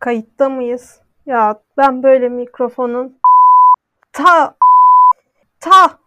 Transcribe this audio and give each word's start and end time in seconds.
Kayıtta 0.00 0.48
mıyız? 0.48 1.00
Ya 1.26 1.62
ben 1.76 2.02
böyle 2.02 2.28
mikrofonun 2.28 3.18
ta 4.12 4.56
ta 5.60 5.98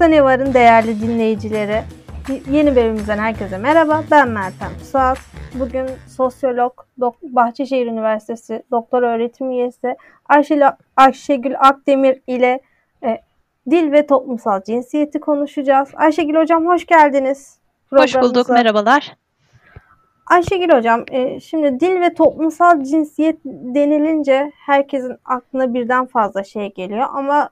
Mutfakta 0.00 0.16
Ne 0.16 0.24
Var'ın 0.24 0.54
değerli 0.54 1.00
dinleyicileri. 1.00 1.82
Yeni 2.50 2.76
bölümümüzden 2.76 3.18
herkese 3.18 3.58
merhaba. 3.58 4.04
Ben 4.10 4.28
Meltem 4.28 4.70
Suat. 4.92 5.18
Bugün 5.54 5.86
sosyolog, 6.16 6.72
Bahçeşehir 7.22 7.86
Üniversitesi 7.86 8.62
doktor 8.70 9.02
öğretim 9.02 9.50
üyesi 9.50 9.96
Ayşe 10.28 10.60
Ayşegül 10.96 11.54
Akdemir 11.58 12.20
ile 12.26 12.60
e, 13.04 13.20
dil 13.70 13.92
ve 13.92 14.06
toplumsal 14.06 14.62
cinsiyeti 14.62 15.20
konuşacağız. 15.20 15.88
Ayşegül 15.94 16.34
Hocam 16.34 16.66
hoş 16.66 16.86
geldiniz. 16.86 17.58
Hoş 17.90 18.14
bulduk, 18.14 18.48
merhabalar. 18.48 19.16
Ayşegül 20.26 20.76
Hocam, 20.76 21.04
e, 21.10 21.40
şimdi 21.40 21.80
dil 21.80 22.00
ve 22.00 22.14
toplumsal 22.14 22.84
cinsiyet 22.84 23.38
denilince 23.44 24.52
herkesin 24.66 25.16
aklına 25.24 25.74
birden 25.74 26.06
fazla 26.06 26.44
şey 26.44 26.72
geliyor 26.74 27.06
ama 27.14 27.50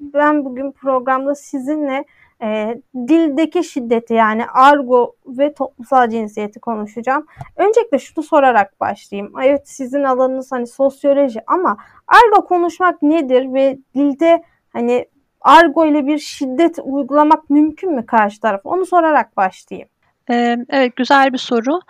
ben 0.00 0.44
bugün 0.44 0.72
programda 0.72 1.34
sizinle 1.34 2.04
e, 2.42 2.80
dildeki 3.08 3.64
şiddeti 3.64 4.14
yani 4.14 4.46
argo 4.46 5.14
ve 5.26 5.54
toplumsal 5.54 6.10
cinsiyeti 6.10 6.60
konuşacağım. 6.60 7.26
Öncelikle 7.56 7.98
şunu 7.98 8.24
sorarak 8.24 8.80
başlayayım. 8.80 9.32
Evet 9.42 9.68
sizin 9.68 10.04
alanınız 10.04 10.52
hani 10.52 10.66
sosyoloji 10.66 11.40
ama 11.46 11.76
argo 12.08 12.46
konuşmak 12.46 13.02
nedir 13.02 13.54
ve 13.54 13.78
dilde 13.94 14.42
hani 14.72 15.06
argo 15.40 15.86
ile 15.86 16.06
bir 16.06 16.18
şiddet 16.18 16.78
uygulamak 16.84 17.50
mümkün 17.50 17.92
mü 17.94 18.06
karşı 18.06 18.40
taraf? 18.40 18.60
Onu 18.64 18.86
sorarak 18.86 19.36
başlayayım. 19.36 19.88
Ee, 20.30 20.56
evet 20.70 20.96
güzel 20.96 21.32
bir 21.32 21.38
soru. 21.38 21.80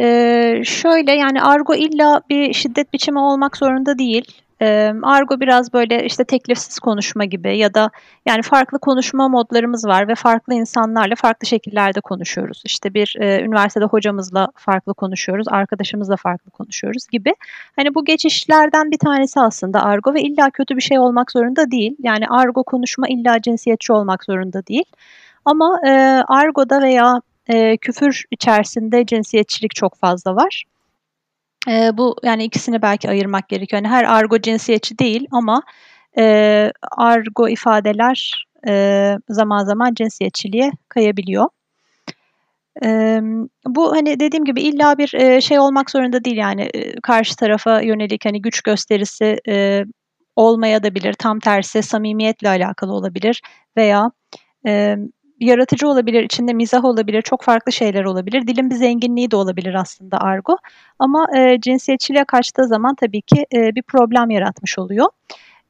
Ee, 0.00 0.62
şöyle 0.64 1.12
yani 1.12 1.42
argo 1.42 1.74
illa 1.74 2.22
bir 2.30 2.52
şiddet 2.52 2.92
biçimi 2.92 3.18
olmak 3.18 3.56
zorunda 3.56 3.98
değil. 3.98 4.42
Argo 5.02 5.40
biraz 5.40 5.72
böyle 5.72 6.04
işte 6.04 6.24
teklifsiz 6.24 6.78
konuşma 6.78 7.24
gibi 7.24 7.58
ya 7.58 7.74
da 7.74 7.90
yani 8.26 8.42
farklı 8.42 8.78
konuşma 8.78 9.28
modlarımız 9.28 9.86
var 9.86 10.08
ve 10.08 10.14
farklı 10.14 10.54
insanlarla 10.54 11.14
farklı 11.14 11.46
şekillerde 11.46 12.00
konuşuyoruz. 12.00 12.62
İşte 12.64 12.94
bir 12.94 13.16
e, 13.20 13.42
üniversitede 13.42 13.84
hocamızla 13.84 14.48
farklı 14.56 14.94
konuşuyoruz, 14.94 15.46
arkadaşımızla 15.50 16.16
farklı 16.16 16.50
konuşuyoruz 16.50 17.06
gibi. 17.12 17.34
Hani 17.76 17.94
bu 17.94 18.04
geçişlerden 18.04 18.90
bir 18.90 18.98
tanesi 18.98 19.40
aslında 19.40 19.82
argo 19.82 20.14
ve 20.14 20.20
illa 20.22 20.50
kötü 20.50 20.76
bir 20.76 20.82
şey 20.82 20.98
olmak 20.98 21.32
zorunda 21.32 21.70
değil. 21.70 21.96
Yani 21.98 22.28
argo 22.28 22.64
konuşma 22.64 23.08
illa 23.08 23.42
cinsiyetçi 23.42 23.92
olmak 23.92 24.24
zorunda 24.24 24.66
değil. 24.66 24.86
Ama 25.44 25.80
e, 25.86 25.90
argoda 26.28 26.82
veya 26.82 27.20
e, 27.48 27.76
küfür 27.76 28.24
içerisinde 28.30 29.06
cinsiyetçilik 29.06 29.74
çok 29.74 29.96
fazla 29.96 30.36
var. 30.36 30.64
E, 31.68 31.96
bu 31.98 32.16
yani 32.22 32.44
ikisini 32.44 32.82
belki 32.82 33.10
ayırmak 33.10 33.48
gerekiyor. 33.48 33.82
Yani 33.82 33.92
her 33.92 34.04
argo 34.04 34.38
cinsiyetçi 34.38 34.98
değil 34.98 35.26
ama 35.30 35.62
e, 36.18 36.72
argo 36.96 37.48
ifadeler 37.48 38.46
e, 38.68 39.16
zaman 39.28 39.64
zaman 39.64 39.94
cinsiyetçiliğe 39.94 40.70
kayabiliyor. 40.88 41.48
E, 42.84 43.20
bu 43.66 43.92
hani 43.92 44.20
dediğim 44.20 44.44
gibi 44.44 44.62
illa 44.62 44.98
bir 44.98 45.14
e, 45.14 45.40
şey 45.40 45.58
olmak 45.58 45.90
zorunda 45.90 46.24
değil 46.24 46.36
yani 46.36 46.62
e, 46.62 47.00
karşı 47.00 47.36
tarafa 47.36 47.80
yönelik 47.80 48.24
hani 48.24 48.42
güç 48.42 48.60
gösterisi 48.60 49.40
e, 49.48 49.84
olmaya 50.36 50.82
da 50.82 50.94
bilir. 50.94 51.12
Tam 51.12 51.40
tersi 51.40 51.82
samimiyetle 51.82 52.48
alakalı 52.48 52.92
olabilir 52.92 53.42
veya 53.76 54.10
e, 54.66 54.96
yaratıcı 55.40 55.88
olabilir, 55.88 56.22
içinde 56.22 56.52
mizah 56.52 56.84
olabilir, 56.84 57.22
çok 57.22 57.42
farklı 57.42 57.72
şeyler 57.72 58.04
olabilir. 58.04 58.46
Dilin 58.46 58.70
bir 58.70 58.74
zenginliği 58.74 59.30
de 59.30 59.36
olabilir 59.36 59.74
aslında 59.74 60.18
argo. 60.18 60.56
Ama 60.98 61.26
e, 61.36 61.60
cinsiyetçiliğe 61.60 62.24
kaçtığı 62.24 62.66
zaman 62.66 62.94
tabii 62.94 63.22
ki 63.22 63.46
e, 63.54 63.74
bir 63.74 63.82
problem 63.82 64.30
yaratmış 64.30 64.78
oluyor. 64.78 65.06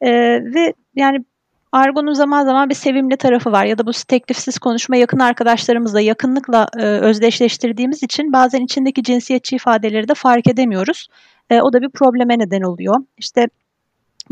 E, 0.00 0.10
ve 0.54 0.74
yani 0.96 1.24
argonun 1.72 2.12
zaman 2.12 2.44
zaman 2.44 2.70
bir 2.70 2.74
sevimli 2.74 3.16
tarafı 3.16 3.52
var 3.52 3.64
ya 3.64 3.78
da 3.78 3.86
bu 3.86 3.90
teklifsiz 4.08 4.58
konuşma 4.58 4.96
yakın 4.96 5.18
arkadaşlarımızla 5.18 6.00
yakınlıkla 6.00 6.66
e, 6.78 6.82
özdeşleştirdiğimiz 6.82 8.02
için 8.02 8.32
bazen 8.32 8.60
içindeki 8.60 9.02
cinsiyetçi 9.02 9.56
ifadeleri 9.56 10.08
de 10.08 10.14
fark 10.14 10.46
edemiyoruz. 10.46 11.08
E, 11.50 11.60
o 11.60 11.72
da 11.72 11.82
bir 11.82 11.90
probleme 11.90 12.38
neden 12.38 12.62
oluyor. 12.62 12.96
İşte 13.18 13.48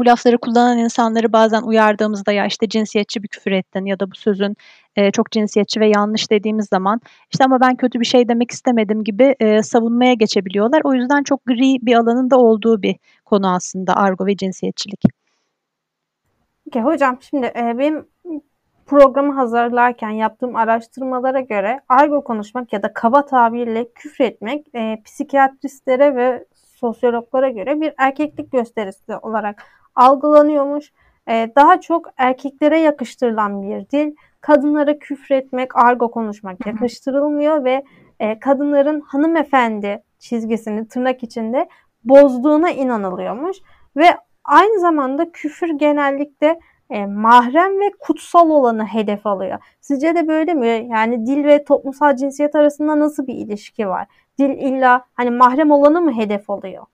bu 0.01 0.07
lafları 0.07 0.39
kullanan 0.39 0.79
insanları 0.79 1.33
bazen 1.33 1.63
uyardığımızda 1.63 2.33
ya 2.33 2.47
işte 2.47 2.69
cinsiyetçi 2.69 3.23
bir 3.23 3.29
küfür 3.29 3.53
ettin 3.53 3.85
ya 3.85 4.01
da 4.01 4.11
bu 4.11 4.15
sözün 4.15 4.57
e, 4.97 5.11
çok 5.11 5.31
cinsiyetçi 5.31 5.81
ve 5.81 5.89
yanlış 5.89 6.31
dediğimiz 6.31 6.69
zaman 6.69 7.01
işte 7.33 7.45
ama 7.45 7.61
ben 7.61 7.77
kötü 7.77 8.01
bir 8.01 8.05
şey 8.05 8.29
demek 8.29 8.51
istemedim 8.51 9.05
gibi 9.05 9.37
e, 9.41 9.63
savunmaya 9.63 10.15
geçebiliyorlar. 10.15 10.81
O 10.85 10.95
yüzden 10.95 11.23
çok 11.23 11.47
gri 11.47 11.79
bir 11.83 11.95
alanın 11.95 12.31
da 12.31 12.39
olduğu 12.39 12.83
bir 12.83 12.97
konu 13.25 13.55
aslında 13.55 13.97
argo 13.97 14.27
ve 14.27 14.37
cinsiyetçilik. 14.37 15.05
Okay, 16.69 16.83
hocam 16.83 17.19
şimdi 17.31 17.47
e, 17.47 17.79
benim 17.79 18.07
programı 18.87 19.35
hazırlarken 19.35 20.11
yaptığım 20.11 20.57
araştırmalara 20.57 21.41
göre 21.41 21.81
argo 21.89 22.25
konuşmak 22.25 22.73
ya 22.73 22.83
da 22.83 22.93
kaba 22.93 23.27
tabirle 23.27 23.93
küfretmek 23.93 24.67
e, 24.75 25.03
psikiyatristlere 25.05 26.17
ve 26.17 26.47
sosyologlara 26.81 27.49
göre 27.49 27.81
bir 27.81 27.93
erkeklik 27.99 28.53
gösterisi 28.53 29.17
olarak 29.23 29.65
algılanıyormuş. 29.95 30.93
E, 31.29 31.53
daha 31.57 31.81
çok 31.81 32.11
erkeklere 32.17 32.81
yakıştırılan 32.81 33.63
bir 33.63 33.91
dil. 33.91 34.15
Kadınlara 34.41 34.99
küfretmek, 34.99 35.77
argo 35.77 36.11
konuşmak 36.11 36.67
yakıştırılmıyor 36.67 37.65
ve 37.65 37.85
e, 38.21 38.39
kadınların 38.39 39.01
hanımefendi 39.01 40.03
çizgisini 40.19 40.89
tırnak 40.89 41.23
içinde 41.23 41.69
bozduğuna 42.05 42.71
inanılıyormuş. 42.71 43.57
Ve 43.97 44.17
aynı 44.45 44.81
zamanda 44.81 45.33
küfür 45.33 45.69
genellikle 45.69 46.61
e, 46.91 47.07
mahrem 47.07 47.81
ve 47.81 47.91
kutsal 48.01 48.51
olanı 48.51 48.85
hedef 48.85 49.27
alıyor. 49.27 49.59
Sizce 49.81 50.15
de 50.15 50.29
böyle 50.29 50.55
mi? 50.55 50.89
Yani 50.91 51.27
dil 51.27 51.45
ve 51.45 51.65
toplumsal 51.65 52.17
cinsiyet 52.17 52.55
arasında 52.55 52.99
nasıl 52.99 53.27
bir 53.27 53.35
ilişki 53.35 53.89
var? 53.89 54.07
Dil 54.39 54.51
illa 54.51 55.05
hani 55.15 55.31
mahrem 55.31 55.71
olanı 55.71 56.01
mı 56.01 56.13
hedef 56.13 56.51
alıyor? 56.51 56.87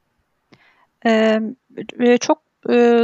Ee, 1.06 1.40
çok 2.20 2.45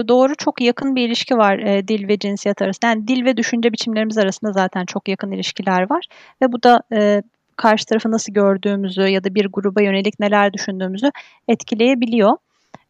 doğru 0.08 0.34
çok 0.34 0.60
yakın 0.60 0.96
bir 0.96 1.06
ilişki 1.06 1.36
var 1.36 1.58
e, 1.58 1.88
dil 1.88 2.08
ve 2.08 2.18
cinsiyet 2.18 2.62
arasında. 2.62 2.86
Yani 2.86 3.08
dil 3.08 3.24
ve 3.24 3.36
düşünce 3.36 3.72
biçimlerimiz 3.72 4.18
arasında 4.18 4.52
zaten 4.52 4.86
çok 4.86 5.08
yakın 5.08 5.30
ilişkiler 5.30 5.90
var 5.90 6.06
ve 6.42 6.52
bu 6.52 6.62
da 6.62 6.82
e, 6.92 7.22
karşı 7.56 7.86
tarafı 7.86 8.10
nasıl 8.10 8.32
gördüğümüzü 8.32 9.02
ya 9.02 9.24
da 9.24 9.34
bir 9.34 9.46
gruba 9.52 9.82
yönelik 9.82 10.20
neler 10.20 10.52
düşündüğümüzü 10.52 11.10
etkileyebiliyor. 11.48 12.36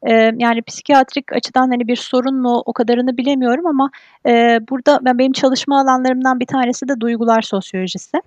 E, 0.03 0.13
yani 0.37 0.63
psikiyatrik 0.63 1.33
açıdan 1.33 1.69
hani 1.71 1.89
bir 1.89 1.97
sorun 1.97 2.41
mu 2.41 2.63
o 2.67 2.73
kadarını 2.73 3.17
bilemiyorum 3.17 3.67
ama 3.67 3.91
e, 4.27 4.61
burada 4.71 4.99
ben 5.03 5.19
benim 5.19 5.33
çalışma 5.33 5.81
alanlarımdan 5.81 6.41
bir 6.41 6.47
tanesi 6.47 6.89
de 6.89 7.01
duygular 7.01 7.43
sosyolojisi 7.43 8.23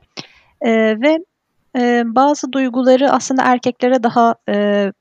e, 0.61 0.71
ve 1.01 1.19
e, 1.77 2.03
bazı 2.05 2.51
duyguları 2.51 3.11
aslında 3.11 3.43
erkeklere 3.43 4.03
daha 4.03 4.35
e, 4.49 4.91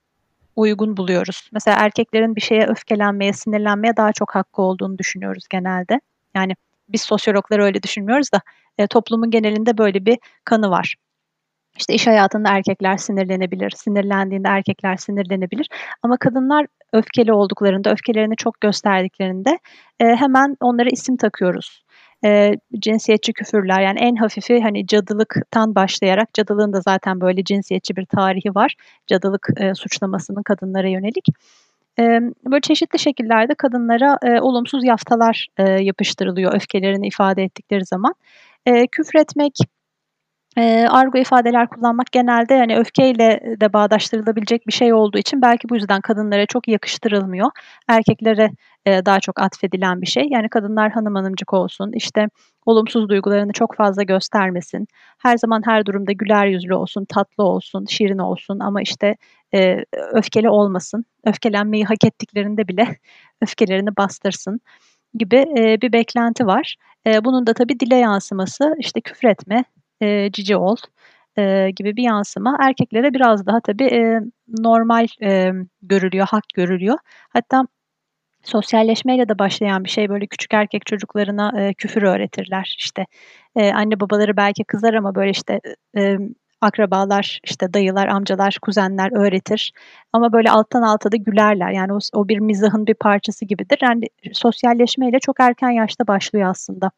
uygun 0.57 0.97
buluyoruz. 0.97 1.49
Mesela 1.53 1.77
erkeklerin 1.81 2.37
bir 2.37 2.41
şeye 2.41 2.67
öfkelenmeye, 2.67 3.33
sinirlenmeye 3.33 3.97
daha 3.97 4.13
çok 4.13 4.35
hakkı 4.35 4.63
olduğunu 4.63 4.99
düşünüyoruz 4.99 5.45
genelde. 5.51 6.01
Yani 6.35 6.57
biz 6.89 7.03
sosyologlar 7.03 7.59
öyle 7.59 7.83
düşünmüyoruz 7.83 8.33
da 8.33 8.41
e, 8.79 8.87
toplumun 8.87 9.31
genelinde 9.31 9.79
böyle 9.79 10.07
bir 10.07 10.19
kanı 10.45 10.71
var. 10.71 10.95
İşte 11.79 11.95
iş 11.95 12.07
hayatında 12.07 12.49
erkekler 12.49 12.97
sinirlenebilir, 12.97 13.71
sinirlendiğinde 13.71 14.49
erkekler 14.49 14.97
sinirlenebilir. 14.97 15.69
Ama 16.03 16.17
kadınlar 16.17 16.67
öfkeli 16.93 17.33
olduklarında, 17.33 17.91
öfkelerini 17.91 18.37
çok 18.37 18.61
gösterdiklerinde 18.61 19.59
e, 20.01 20.05
hemen 20.05 20.57
onlara 20.61 20.89
isim 20.89 21.17
takıyoruz 21.17 21.84
e, 22.25 22.55
cinsiyetçi 22.79 23.33
küfürler 23.33 23.81
yani 23.81 23.99
en 24.01 24.17
hafifi 24.17 24.61
hani 24.61 24.87
cadılıktan 24.87 25.75
başlayarak 25.75 26.35
cadılığın 26.35 26.73
da 26.73 26.81
zaten 26.81 27.21
böyle 27.21 27.45
cinsiyetçi 27.45 27.97
bir 27.97 28.05
tarihi 28.05 28.55
var. 28.55 28.75
Cadılık 29.07 29.49
e, 29.57 29.75
suçlamasının 29.75 30.43
kadınlara 30.43 30.89
yönelik. 30.89 31.29
E, 31.99 32.03
böyle 32.51 32.61
çeşitli 32.61 32.99
şekillerde 32.99 33.55
kadınlara 33.55 34.19
e, 34.23 34.41
olumsuz 34.41 34.85
yaftalar 34.85 35.49
e, 35.59 35.63
yapıştırılıyor 35.63 36.55
öfkelerini 36.55 37.07
ifade 37.07 37.43
ettikleri 37.43 37.85
zaman. 37.85 38.15
E, 38.67 38.87
küfretmek 38.87 39.59
e, 40.57 40.87
argo 40.91 41.19
ifadeler 41.19 41.69
kullanmak 41.69 42.13
genelde 42.13 42.55
yani 42.55 42.79
öfkeyle 42.79 43.57
de 43.61 43.73
bağdaştırılabilecek 43.73 44.67
bir 44.67 44.73
şey 44.73 44.93
olduğu 44.93 45.19
için 45.19 45.43
belki 45.43 45.69
bu 45.69 45.75
yüzden 45.75 46.01
kadınlara 46.01 46.47
çok 46.47 46.69
yakıştırılmıyor. 46.69 47.51
Erkeklere 47.89 48.51
e, 48.87 49.07
daha 49.07 49.21
çok 49.21 49.41
atfedilen 49.41 50.03
bir 50.03 50.07
şey. 50.07 50.29
Yani 50.31 50.49
kadınlar 50.49 50.93
hanım 50.93 51.15
hanımcık 51.15 51.53
olsun, 51.53 51.93
işte 51.93 52.29
olumsuz 52.67 53.09
duygularını 53.09 53.53
çok 53.53 53.77
fazla 53.77 54.03
göstermesin. 54.03 54.87
Her 55.19 55.37
zaman 55.37 55.63
her 55.65 55.87
durumda 55.87 56.13
güler 56.13 56.47
yüzlü 56.47 56.75
olsun, 56.75 57.05
tatlı 57.05 57.45
olsun, 57.45 57.87
şirin 57.89 58.19
olsun 58.19 58.59
ama 58.59 58.83
işte 58.83 59.17
e, 59.55 59.85
öfkeli 60.13 60.51
olmasın. 60.51 61.05
Öfkelenmeyi 61.27 61.85
hak 61.85 62.05
ettiklerinde 62.05 62.69
bile 62.69 62.97
öfkelerini 63.43 63.97
bastırsın 63.97 64.61
gibi 65.15 65.37
e, 65.59 65.81
bir 65.83 65.93
beklenti 65.93 66.47
var. 66.47 66.77
E, 67.07 67.25
bunun 67.25 67.47
da 67.47 67.55
tabii 67.55 67.81
dile 67.81 67.97
yansıması 67.97 68.75
işte 68.79 69.01
küfretme, 69.01 69.65
e, 70.05 70.31
cici 70.33 70.57
ol 70.57 70.77
e, 71.39 71.71
gibi 71.77 71.97
bir 71.97 72.03
yansıma. 72.03 72.59
Erkeklere 72.61 73.15
biraz 73.15 73.47
daha 73.47 73.61
tabii 73.61 73.85
e, 73.85 74.21
normal 74.59 75.07
e, 75.23 75.53
görülüyor, 75.83 76.27
hak 76.31 76.45
görülüyor. 76.55 76.99
Hatta 77.29 77.67
sosyalleşmeyle 78.45 79.29
de 79.29 79.39
başlayan 79.39 79.85
bir 79.85 79.91
şey 79.91 80.09
böyle 80.09 80.27
küçük 80.27 80.55
erkek 80.55 80.87
çocuklarına 80.87 81.53
e, 81.61 81.75
küfür 81.75 82.03
öğretirler. 82.03 82.77
İşte 82.79 83.07
e, 83.57 83.73
anne 83.73 84.01
babaları 84.01 84.37
belki 84.37 84.65
kızar 84.65 84.95
ama 84.95 85.15
böyle 85.15 85.31
işte 85.31 85.61
e, 85.97 86.17
akrabalar, 86.61 87.41
işte 87.45 87.75
dayılar, 87.75 88.09
amcalar, 88.09 88.59
kuzenler 88.63 89.13
öğretir. 89.13 89.73
Ama 90.13 90.33
böyle 90.33 90.51
alttan 90.51 90.83
alta 90.83 91.13
da 91.13 91.17
gülerler. 91.17 91.71
Yani 91.71 91.93
o, 91.93 91.99
o 92.13 92.29
bir 92.29 92.39
mizahın 92.39 92.87
bir 92.87 92.95
parçası 92.95 93.45
gibidir. 93.45 93.79
Yani 93.83 94.05
sosyalleşmeyle 94.33 95.19
çok 95.19 95.41
erken 95.41 95.71
yaşta 95.71 96.07
başlıyor 96.07 96.51
aslında. 96.51 96.91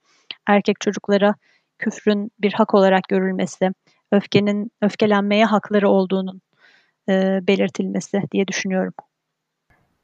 Erkek 0.47 0.81
çocuklara 0.81 1.35
küfrün 1.79 2.31
bir 2.39 2.53
hak 2.53 2.75
olarak 2.75 3.03
görülmesi, 3.09 3.71
öfkenin 4.13 4.71
öfkelenmeye 4.83 5.45
hakları 5.45 5.89
olduğunun 5.89 6.41
e, 7.09 7.41
belirtilmesi 7.47 8.23
diye 8.33 8.49
düşünüyorum. 8.49 8.93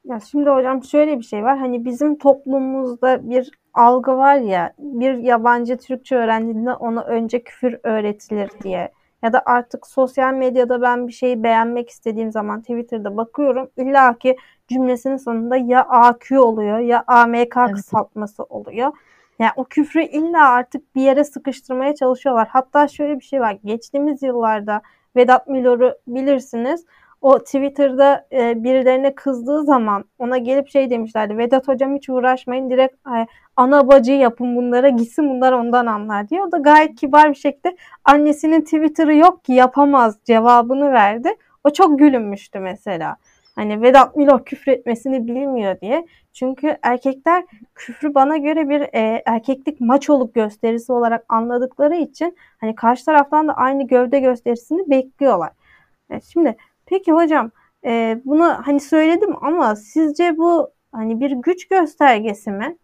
Ya 0.05 0.19
şimdi 0.19 0.49
hocam 0.49 0.83
şöyle 0.83 1.17
bir 1.17 1.23
şey 1.23 1.43
var. 1.43 1.57
Hani 1.57 1.85
bizim 1.85 2.17
toplumumuzda 2.17 3.29
bir 3.29 3.51
algı 3.73 4.17
var 4.17 4.35
ya 4.35 4.73
bir 4.79 5.17
yabancı 5.17 5.77
Türkçe 5.77 6.15
öğrendiğinde 6.15 6.73
ona 6.73 7.03
önce 7.03 7.43
küfür 7.43 7.79
öğretilir 7.83 8.49
diye. 8.63 8.91
Ya 9.23 9.33
da 9.33 9.41
artık 9.45 9.87
sosyal 9.87 10.33
medyada 10.33 10.81
ben 10.81 11.07
bir 11.07 11.13
şeyi 11.13 11.43
beğenmek 11.43 11.89
istediğim 11.89 12.31
zaman 12.31 12.61
Twitter'da 12.61 13.17
bakıyorum. 13.17 13.69
İlla 13.77 14.17
ki 14.17 14.37
cümlesinin 14.67 15.17
sonunda 15.17 15.57
ya 15.57 15.85
AQ 15.89 16.39
oluyor 16.39 16.79
ya 16.79 17.03
AMK 17.07 17.57
evet. 17.57 17.71
kısaltması 17.73 18.43
oluyor. 18.43 18.91
Yani 19.39 19.51
o 19.55 19.63
küfrü 19.63 20.03
illa 20.03 20.49
artık 20.49 20.95
bir 20.95 21.01
yere 21.01 21.23
sıkıştırmaya 21.23 21.95
çalışıyorlar. 21.95 22.47
Hatta 22.47 22.87
şöyle 22.87 23.19
bir 23.19 23.25
şey 23.25 23.41
var. 23.41 23.57
Geçtiğimiz 23.65 24.23
yıllarda 24.23 24.81
Vedat 25.15 25.47
Milor'u 25.47 25.93
bilirsiniz. 26.07 26.85
O 27.21 27.39
Twitter'da 27.39 28.27
e, 28.31 28.63
birilerine 28.63 29.15
kızdığı 29.15 29.63
zaman 29.63 30.05
ona 30.19 30.37
gelip 30.37 30.69
şey 30.69 30.89
demişlerdi. 30.89 31.37
Vedat 31.37 31.67
hocam 31.67 31.95
hiç 31.95 32.09
uğraşmayın 32.09 32.69
direkt 32.69 33.07
e, 33.07 33.27
ana 33.57 33.87
bacı 33.87 34.11
yapın 34.11 34.55
bunlara 34.55 34.89
gitsin 34.89 35.29
bunlar 35.29 35.53
ondan 35.53 35.85
anlar 35.85 36.29
diye. 36.29 36.43
O 36.43 36.51
da 36.51 36.57
gayet 36.57 36.95
kibar 36.95 37.29
bir 37.29 37.35
şekilde 37.35 37.75
annesinin 38.05 38.61
Twitter'ı 38.61 39.15
yok 39.15 39.45
ki 39.45 39.53
yapamaz 39.53 40.17
cevabını 40.25 40.91
verdi. 40.91 41.29
O 41.63 41.69
çok 41.69 41.99
gülünmüştü 41.99 42.59
mesela. 42.59 43.17
Hani 43.55 43.81
Vedat 43.81 44.15
Milor 44.15 44.45
küfretmesini 44.45 45.27
bilmiyor 45.27 45.81
diye. 45.81 46.05
Çünkü 46.33 46.77
erkekler 46.81 47.43
küfrü 47.75 48.13
bana 48.13 48.37
göre 48.37 48.69
bir 48.69 48.81
e, 48.81 49.23
erkeklik 49.25 49.81
maçoluk 49.81 50.35
gösterisi 50.35 50.93
olarak 50.93 51.25
anladıkları 51.29 51.95
için 51.95 52.37
hani 52.57 52.75
karşı 52.75 53.05
taraftan 53.05 53.47
da 53.47 53.53
aynı 53.53 53.87
gövde 53.87 54.19
gösterisini 54.19 54.89
bekliyorlar. 54.89 55.49
Evet, 56.09 56.23
şimdi 56.33 56.57
peki 56.85 57.11
hocam 57.11 57.51
e, 57.85 58.21
bunu 58.25 58.57
hani 58.65 58.79
söyledim 58.79 59.35
ama 59.41 59.75
sizce 59.75 60.37
bu 60.37 60.69
hani 60.91 61.19
bir 61.19 61.31
güç 61.31 61.67
göstergesi 61.67 62.51
mi? 62.51 62.77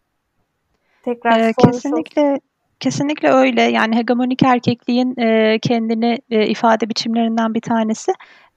Tekrar 1.04 1.40
ee, 1.40 1.54
kesinlikle. 1.54 2.40
Kesinlikle 2.80 3.30
öyle. 3.30 3.62
Yani 3.62 3.96
hegemonik 3.96 4.44
erkekliğin 4.44 5.16
e, 5.20 5.60
kendini 5.60 6.20
e, 6.30 6.48
ifade 6.48 6.90
biçimlerinden 6.90 7.54
bir 7.54 7.62
tanesi. 7.62 8.12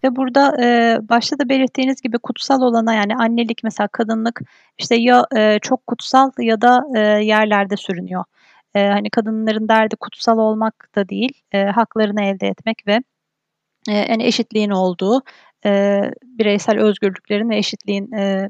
Ve 0.05 0.17
burada 0.17 0.63
e, 0.63 0.99
başta 1.09 1.39
da 1.39 1.49
belirttiğiniz 1.49 2.01
gibi 2.01 2.19
kutsal 2.19 2.63
olana 2.63 2.95
yani 2.95 3.17
annelik 3.17 3.65
mesela 3.65 3.89
kadınlık 3.89 4.41
işte 4.79 4.97
ya 4.97 5.27
e, 5.37 5.59
çok 5.59 5.87
kutsal 5.87 6.31
ya 6.39 6.61
da 6.61 6.85
e, 6.97 7.01
yerlerde 7.25 7.77
sürünüyor. 7.77 8.25
E, 8.75 8.89
hani 8.89 9.11
kadınların 9.11 9.69
derdi 9.69 9.97
kutsal 9.97 10.39
olmak 10.39 10.89
da 10.97 11.09
değil, 11.09 11.33
e, 11.53 11.65
haklarını 11.65 12.23
elde 12.23 12.49
etmek 12.49 12.87
ve 12.87 13.01
e, 13.89 13.93
yani 13.93 14.25
eşitliğin 14.25 14.71
olduğu, 14.71 15.23
e, 15.65 16.01
bireysel 16.25 16.81
özgürlüklerin 16.81 17.51
ve 17.51 17.57
eşitliğin 17.57 18.13
e, 18.13 18.49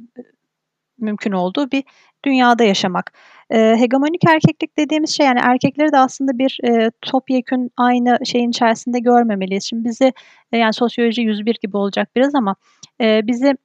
mümkün 0.98 1.32
olduğu 1.32 1.70
bir 1.70 1.84
dünyada 2.24 2.64
yaşamak. 2.64 3.12
E, 3.50 3.76
hegemonik 3.78 4.24
erkeklik 4.24 4.78
dediğimiz 4.78 5.16
şey 5.16 5.26
yani 5.26 5.40
erkekleri 5.42 5.92
de 5.92 5.98
aslında 5.98 6.38
bir 6.38 6.58
e, 6.64 6.90
topyekün 7.02 7.70
aynı 7.76 8.18
şeyin 8.26 8.50
içerisinde 8.50 8.98
görmemeliyiz. 8.98 9.64
Şimdi 9.64 9.88
bizi 9.88 10.12
e, 10.52 10.58
yani 10.58 10.72
sosyoloji 10.72 11.22
101 11.22 11.58
gibi 11.62 11.76
olacak 11.76 12.08
biraz 12.16 12.34
ama 12.34 12.56
e, 13.00 13.26
bizi 13.26 13.56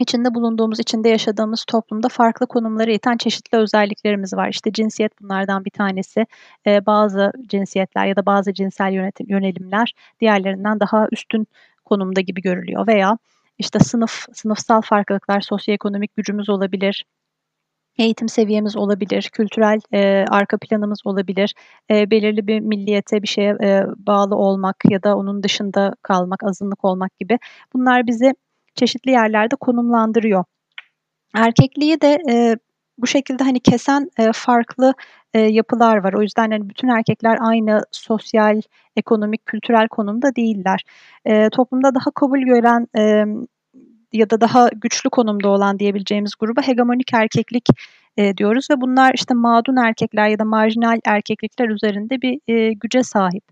içinde 0.00 0.34
bulunduğumuz, 0.34 0.80
içinde 0.80 1.08
yaşadığımız 1.08 1.64
toplumda 1.64 2.08
farklı 2.08 2.46
konumları 2.46 2.92
iten 2.92 3.16
çeşitli 3.16 3.58
özelliklerimiz 3.58 4.34
var. 4.34 4.48
İşte 4.48 4.72
cinsiyet 4.72 5.20
bunlardan 5.20 5.64
bir 5.64 5.70
tanesi. 5.70 6.26
Ee, 6.66 6.86
bazı 6.86 7.32
cinsiyetler 7.46 8.06
ya 8.06 8.16
da 8.16 8.26
bazı 8.26 8.54
cinsel 8.54 8.92
yönetim, 8.92 9.26
yönelimler 9.30 9.94
diğerlerinden 10.20 10.80
daha 10.80 11.08
üstün 11.12 11.46
konumda 11.84 12.20
gibi 12.20 12.42
görülüyor. 12.42 12.86
Veya 12.86 13.18
işte 13.58 13.78
sınıf, 13.78 14.26
sınıfsal 14.32 14.80
farklılıklar, 14.80 15.40
sosyoekonomik 15.40 16.16
gücümüz 16.16 16.48
olabilir, 16.48 17.04
eğitim 17.98 18.28
seviyemiz 18.28 18.76
olabilir, 18.76 19.30
kültürel 19.32 19.80
e, 19.92 20.24
arka 20.30 20.58
planımız 20.58 21.00
olabilir, 21.04 21.54
e, 21.90 22.10
belirli 22.10 22.46
bir 22.46 22.60
milliyete 22.60 23.22
bir 23.22 23.28
şeye 23.28 23.50
e, 23.50 23.84
bağlı 23.96 24.36
olmak 24.36 24.76
ya 24.90 25.02
da 25.02 25.16
onun 25.16 25.42
dışında 25.42 25.94
kalmak, 26.02 26.44
azınlık 26.44 26.84
olmak 26.84 27.18
gibi 27.18 27.38
bunlar 27.74 28.06
bizi 28.06 28.34
çeşitli 28.74 29.10
yerlerde 29.10 29.56
konumlandırıyor. 29.56 30.44
Erkekliği 31.34 32.00
de 32.00 32.18
e, 32.30 32.56
bu 32.98 33.06
şekilde 33.06 33.44
hani 33.44 33.60
kesen 33.60 34.10
e, 34.18 34.32
farklı 34.32 34.94
e, 35.34 35.40
yapılar 35.40 36.04
var. 36.04 36.12
O 36.12 36.22
yüzden 36.22 36.50
hani 36.50 36.68
bütün 36.68 36.88
erkekler 36.88 37.38
aynı 37.40 37.80
sosyal, 37.90 38.60
ekonomik, 38.96 39.46
kültürel 39.46 39.88
konumda 39.88 40.36
değiller. 40.36 40.82
E, 41.24 41.48
toplumda 41.50 41.94
daha 41.94 42.10
kabul 42.14 42.38
gören 42.38 42.86
e, 42.98 43.24
ya 44.12 44.30
da 44.30 44.40
daha 44.40 44.68
güçlü 44.68 45.10
konumda 45.10 45.48
olan 45.48 45.78
diyebileceğimiz 45.78 46.32
gruba 46.40 46.62
hegemonik 46.62 47.14
erkeklik 47.14 47.68
e, 48.16 48.36
diyoruz 48.36 48.66
ve 48.70 48.80
bunlar 48.80 49.14
işte 49.14 49.34
mağdun 49.34 49.76
erkekler 49.76 50.28
ya 50.28 50.38
da 50.38 50.44
marjinal 50.44 51.00
erkeklikler 51.04 51.68
üzerinde 51.68 52.22
bir 52.22 52.40
e, 52.48 52.72
güce 52.72 53.02
sahip. 53.02 53.44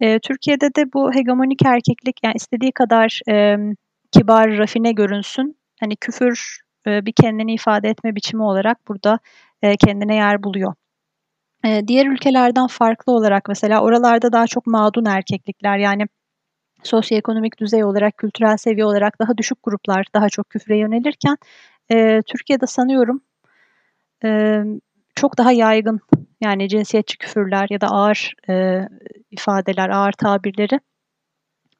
E, 0.00 0.18
Türkiye'de 0.18 0.74
de 0.74 0.92
bu 0.92 1.14
hegemonik 1.14 1.66
erkeklik 1.66 2.16
yani 2.24 2.34
istediği 2.36 2.72
kadar 2.72 3.20
e, 3.28 3.56
kibar, 4.12 4.58
rafine 4.58 4.92
görünsün. 4.92 5.56
Hani 5.80 5.96
küfür 5.96 6.60
e, 6.86 7.06
bir 7.06 7.12
kendini 7.12 7.54
ifade 7.54 7.88
etme 7.88 8.14
biçimi 8.16 8.42
olarak 8.42 8.88
burada 8.88 9.18
e, 9.62 9.76
kendine 9.76 10.14
yer 10.14 10.42
buluyor. 10.42 10.74
E, 11.64 11.88
diğer 11.88 12.06
ülkelerden 12.06 12.66
farklı 12.66 13.12
olarak 13.12 13.48
mesela 13.48 13.80
oralarda 13.82 14.32
daha 14.32 14.46
çok 14.46 14.66
mağdun 14.66 15.04
erkeklikler 15.04 15.78
yani 15.78 16.06
sosyoekonomik 16.86 17.60
düzey 17.60 17.84
olarak, 17.84 18.18
kültürel 18.18 18.56
seviye 18.56 18.84
olarak 18.86 19.20
daha 19.20 19.38
düşük 19.38 19.58
gruplar 19.62 20.06
daha 20.14 20.28
çok 20.28 20.50
küfre 20.50 20.78
yönelirken 20.78 21.36
e, 21.92 22.22
Türkiye'de 22.22 22.66
sanıyorum 22.66 23.20
e, 24.24 24.60
çok 25.14 25.38
daha 25.38 25.52
yaygın 25.52 26.00
yani 26.40 26.68
cinsiyetçi 26.68 27.18
küfürler 27.18 27.66
ya 27.70 27.80
da 27.80 27.86
ağır 27.86 28.34
e, 28.48 28.88
ifadeler, 29.30 29.88
ağır 29.88 30.12
tabirleri 30.12 30.80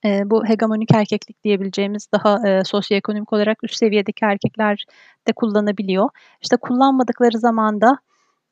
e, 0.05 0.31
bu 0.31 0.47
hegemonik 0.47 0.95
erkeklik 0.95 1.45
diyebileceğimiz 1.45 2.09
daha 2.13 2.49
e, 2.49 2.65
sosyoekonomik 2.65 3.33
olarak 3.33 3.65
üst 3.65 3.77
seviyedeki 3.77 4.25
erkekler 4.25 4.85
de 5.29 5.33
kullanabiliyor. 5.33 6.09
İşte 6.43 6.57
kullanmadıkları 6.57 7.39
zaman 7.39 7.81
da 7.81 7.99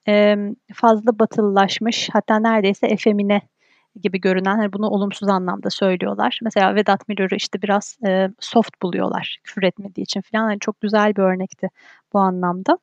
e, 0.08 0.36
fazla 0.74 1.18
batılılaşmış 1.18 2.08
hatta 2.12 2.38
neredeyse 2.38 2.86
efemine 2.86 3.40
gibi 4.02 4.20
görünen 4.20 4.56
hani 4.56 4.72
bunu 4.72 4.88
olumsuz 4.88 5.28
anlamda 5.28 5.70
söylüyorlar. 5.70 6.38
Mesela 6.42 6.74
Vedat 6.74 7.08
Milor'u 7.08 7.34
işte 7.34 7.62
biraz 7.62 7.98
e, 8.06 8.28
soft 8.40 8.82
buluyorlar 8.82 9.38
küfür 9.44 9.62
etmediği 9.62 10.04
için 10.04 10.20
falan. 10.20 10.50
Yani 10.50 10.60
çok 10.60 10.80
güzel 10.80 11.16
bir 11.16 11.22
örnekti 11.22 11.68
bu 12.12 12.18
anlamda. 12.18 12.78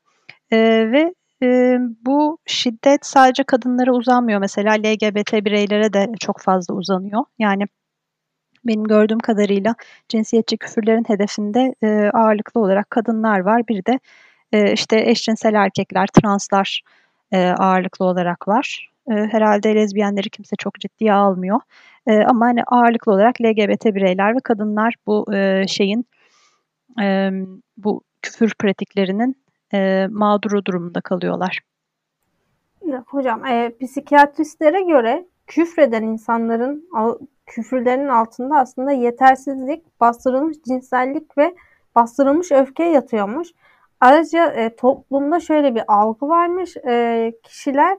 E, 0.52 0.58
ve 0.92 1.14
e, 1.44 1.78
bu 2.06 2.38
şiddet 2.46 3.06
sadece 3.06 3.44
kadınlara 3.44 3.92
uzanmıyor. 3.92 4.40
Mesela 4.40 4.74
LGBT 4.74 5.34
bireylere 5.34 5.94
de 5.94 6.12
çok 6.20 6.40
fazla 6.40 6.74
uzanıyor. 6.74 7.24
Yani 7.40 7.64
benim 8.66 8.84
gördüğüm 8.84 9.20
kadarıyla 9.20 9.76
cinsiyetçi 10.10 10.58
küfürlerin 10.58 11.06
hedefinde 11.08 11.76
e, 11.84 12.10
ağırlıklı 12.14 12.62
olarak 12.62 12.90
kadınlar 12.90 13.40
var. 13.40 13.68
Bir 13.68 13.86
de 13.86 14.00
e, 14.52 14.74
işte 14.74 15.00
eşcinsel 15.10 15.54
erkekler, 15.54 16.08
translar 16.08 16.82
e, 17.32 17.48
ağırlıklı 17.50 18.06
olarak 18.06 18.48
var. 18.48 18.92
E, 19.10 19.14
herhalde 19.14 19.76
lezbiyenleri 19.76 20.30
kimse 20.30 20.56
çok 20.56 20.80
ciddiye 20.80 21.14
almıyor. 21.14 21.60
E, 22.08 22.18
ama 22.24 22.46
hani 22.46 22.64
ağırlıklı 22.64 23.12
olarak 23.12 23.42
LGBT 23.42 23.86
bireyler 23.86 24.36
ve 24.36 24.40
kadınlar 24.40 24.96
bu 25.08 25.34
e, 25.34 25.68
şeyin 25.68 26.06
e, 27.02 27.32
bu 27.78 28.02
küfür 28.22 28.54
pratiklerinin 28.60 29.36
e, 29.74 30.08
mağduru 30.12 30.66
durumunda 30.66 31.02
kalıyorlar. 31.02 31.60
Hocam 33.08 33.46
e, 33.46 33.72
psikiyatristlere 33.82 34.82
göre 34.82 35.26
küfreden 35.48 36.04
insanların 36.04 36.90
küfürlerinin 37.46 38.08
altında 38.08 38.58
aslında 38.58 38.92
yetersizlik, 38.92 40.00
bastırılmış 40.00 40.58
cinsellik 40.68 41.38
ve 41.38 41.56
bastırılmış 41.96 42.52
öfke 42.52 42.84
yatıyormuş. 42.84 43.48
Ayrıca 44.00 44.46
e, 44.46 44.76
toplumda 44.76 45.40
şöyle 45.40 45.76
bir 45.76 45.84
algı 45.88 46.28
varmış. 46.28 46.78
E, 46.78 47.34
kişiler 47.44 47.98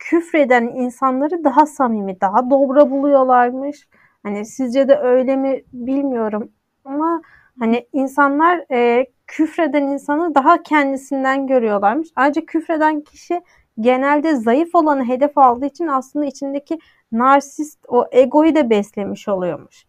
küfreden 0.00 0.66
insanları 0.66 1.44
daha 1.44 1.66
samimi, 1.66 2.20
daha 2.20 2.50
dobra 2.50 2.90
buluyorlarmış. 2.90 3.88
Hani 4.22 4.44
sizce 4.44 4.88
de 4.88 4.96
öyle 4.96 5.36
mi 5.36 5.62
bilmiyorum 5.72 6.52
ama 6.84 7.22
hani 7.58 7.86
insanlar 7.92 8.64
e, 8.72 9.06
küfreden 9.26 9.82
insanı 9.82 10.34
daha 10.34 10.62
kendisinden 10.62 11.46
görüyorlarmış. 11.46 12.08
Ayrıca 12.16 12.46
küfreden 12.46 13.00
kişi 13.00 13.42
genelde 13.80 14.36
zayıf 14.36 14.74
olanı 14.74 15.04
hedef 15.04 15.38
aldığı 15.38 15.66
için 15.66 15.86
aslında 15.86 16.26
içindeki 16.26 16.78
narsist 17.12 17.78
o 17.88 18.06
egoyu 18.12 18.54
da 18.54 18.70
beslemiş 18.70 19.28
oluyormuş. 19.28 19.84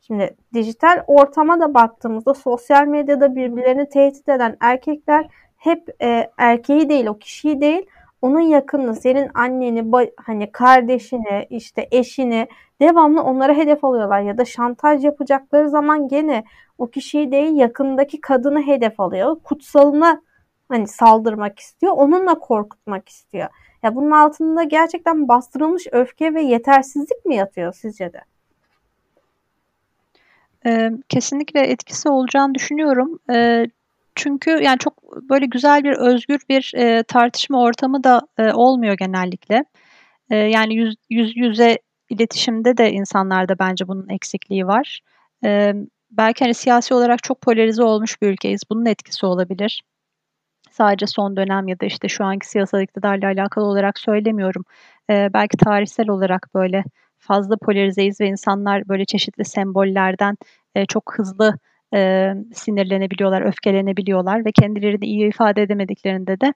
Şimdi 0.00 0.36
dijital 0.54 1.04
ortama 1.06 1.60
da 1.60 1.74
baktığımızda 1.74 2.34
sosyal 2.34 2.86
medyada 2.86 3.36
birbirlerini 3.36 3.88
tehdit 3.88 4.28
eden 4.28 4.56
erkekler 4.60 5.26
hep 5.56 6.02
e, 6.02 6.30
erkeği 6.38 6.88
değil 6.88 7.06
o 7.06 7.18
kişiyi 7.18 7.60
değil 7.60 7.86
onun 8.24 8.40
yakınını 8.40 8.96
senin 8.96 9.30
anneni 9.34 10.08
hani 10.16 10.52
kardeşini 10.52 11.46
işte 11.50 11.88
eşini 11.90 12.48
devamlı 12.80 13.22
onlara 13.22 13.54
hedef 13.54 13.84
alıyorlar 13.84 14.20
ya 14.20 14.38
da 14.38 14.44
şantaj 14.44 15.04
yapacakları 15.04 15.70
zaman 15.70 16.08
gene 16.08 16.44
o 16.78 16.86
kişiyi 16.90 17.32
değil 17.32 17.56
yakındaki 17.56 18.20
kadını 18.20 18.62
hedef 18.66 19.00
alıyor 19.00 19.36
kutsalına 19.44 20.22
hani 20.68 20.88
saldırmak 20.88 21.58
istiyor 21.58 21.92
onunla 21.96 22.38
korkutmak 22.38 23.08
istiyor. 23.08 23.48
Ya 23.82 23.94
bunun 23.94 24.10
altında 24.10 24.62
gerçekten 24.62 25.28
bastırılmış 25.28 25.86
öfke 25.92 26.34
ve 26.34 26.42
yetersizlik 26.42 27.24
mi 27.24 27.36
yatıyor 27.36 27.72
sizce 27.72 28.12
de? 28.12 28.20
kesinlikle 31.08 31.60
etkisi 31.60 32.08
olacağını 32.08 32.54
düşünüyorum. 32.54 33.18
Çünkü 34.14 34.50
yani 34.50 34.78
çok 34.78 35.02
böyle 35.28 35.46
güzel 35.46 35.84
bir 35.84 35.92
özgür 35.92 36.40
bir 36.48 36.72
tartışma 37.02 37.62
ortamı 37.62 38.04
da 38.04 38.22
olmuyor 38.54 38.96
genellikle. 38.98 39.64
yani 40.30 40.74
yüz, 40.74 40.94
yüz 41.10 41.36
yüze 41.36 41.78
iletişimde 42.10 42.76
de 42.76 42.92
insanlarda 42.92 43.58
bence 43.58 43.88
bunun 43.88 44.08
eksikliği 44.08 44.66
var. 44.66 45.00
belki 46.10 46.44
hani 46.44 46.54
siyasi 46.54 46.94
olarak 46.94 47.22
çok 47.22 47.40
polarize 47.40 47.82
olmuş 47.82 48.22
bir 48.22 48.28
ülkeyiz. 48.28 48.62
Bunun 48.70 48.86
etkisi 48.86 49.26
olabilir. 49.26 49.82
Sadece 50.70 51.06
son 51.06 51.36
dönem 51.36 51.68
ya 51.68 51.80
da 51.80 51.86
işte 51.86 52.08
şu 52.08 52.24
anki 52.24 52.48
siyasal 52.48 52.82
iktidarla 52.82 53.26
alakalı 53.26 53.64
olarak 53.64 53.98
söylemiyorum. 53.98 54.64
belki 55.08 55.56
tarihsel 55.56 56.08
olarak 56.08 56.48
böyle 56.54 56.84
fazla 57.18 57.56
polarizeyiz 57.56 58.20
ve 58.20 58.26
insanlar 58.26 58.88
böyle 58.88 59.04
çeşitli 59.04 59.44
sembollerden 59.44 60.36
e, 60.74 60.86
çok 60.86 61.14
hızlı 61.18 61.58
e, 61.94 62.32
sinirlenebiliyorlar, 62.54 63.42
öfkelenebiliyorlar 63.42 64.44
ve 64.44 64.52
kendilerini 64.52 65.04
iyi 65.06 65.28
ifade 65.28 65.62
edemediklerinde 65.62 66.40
de 66.40 66.54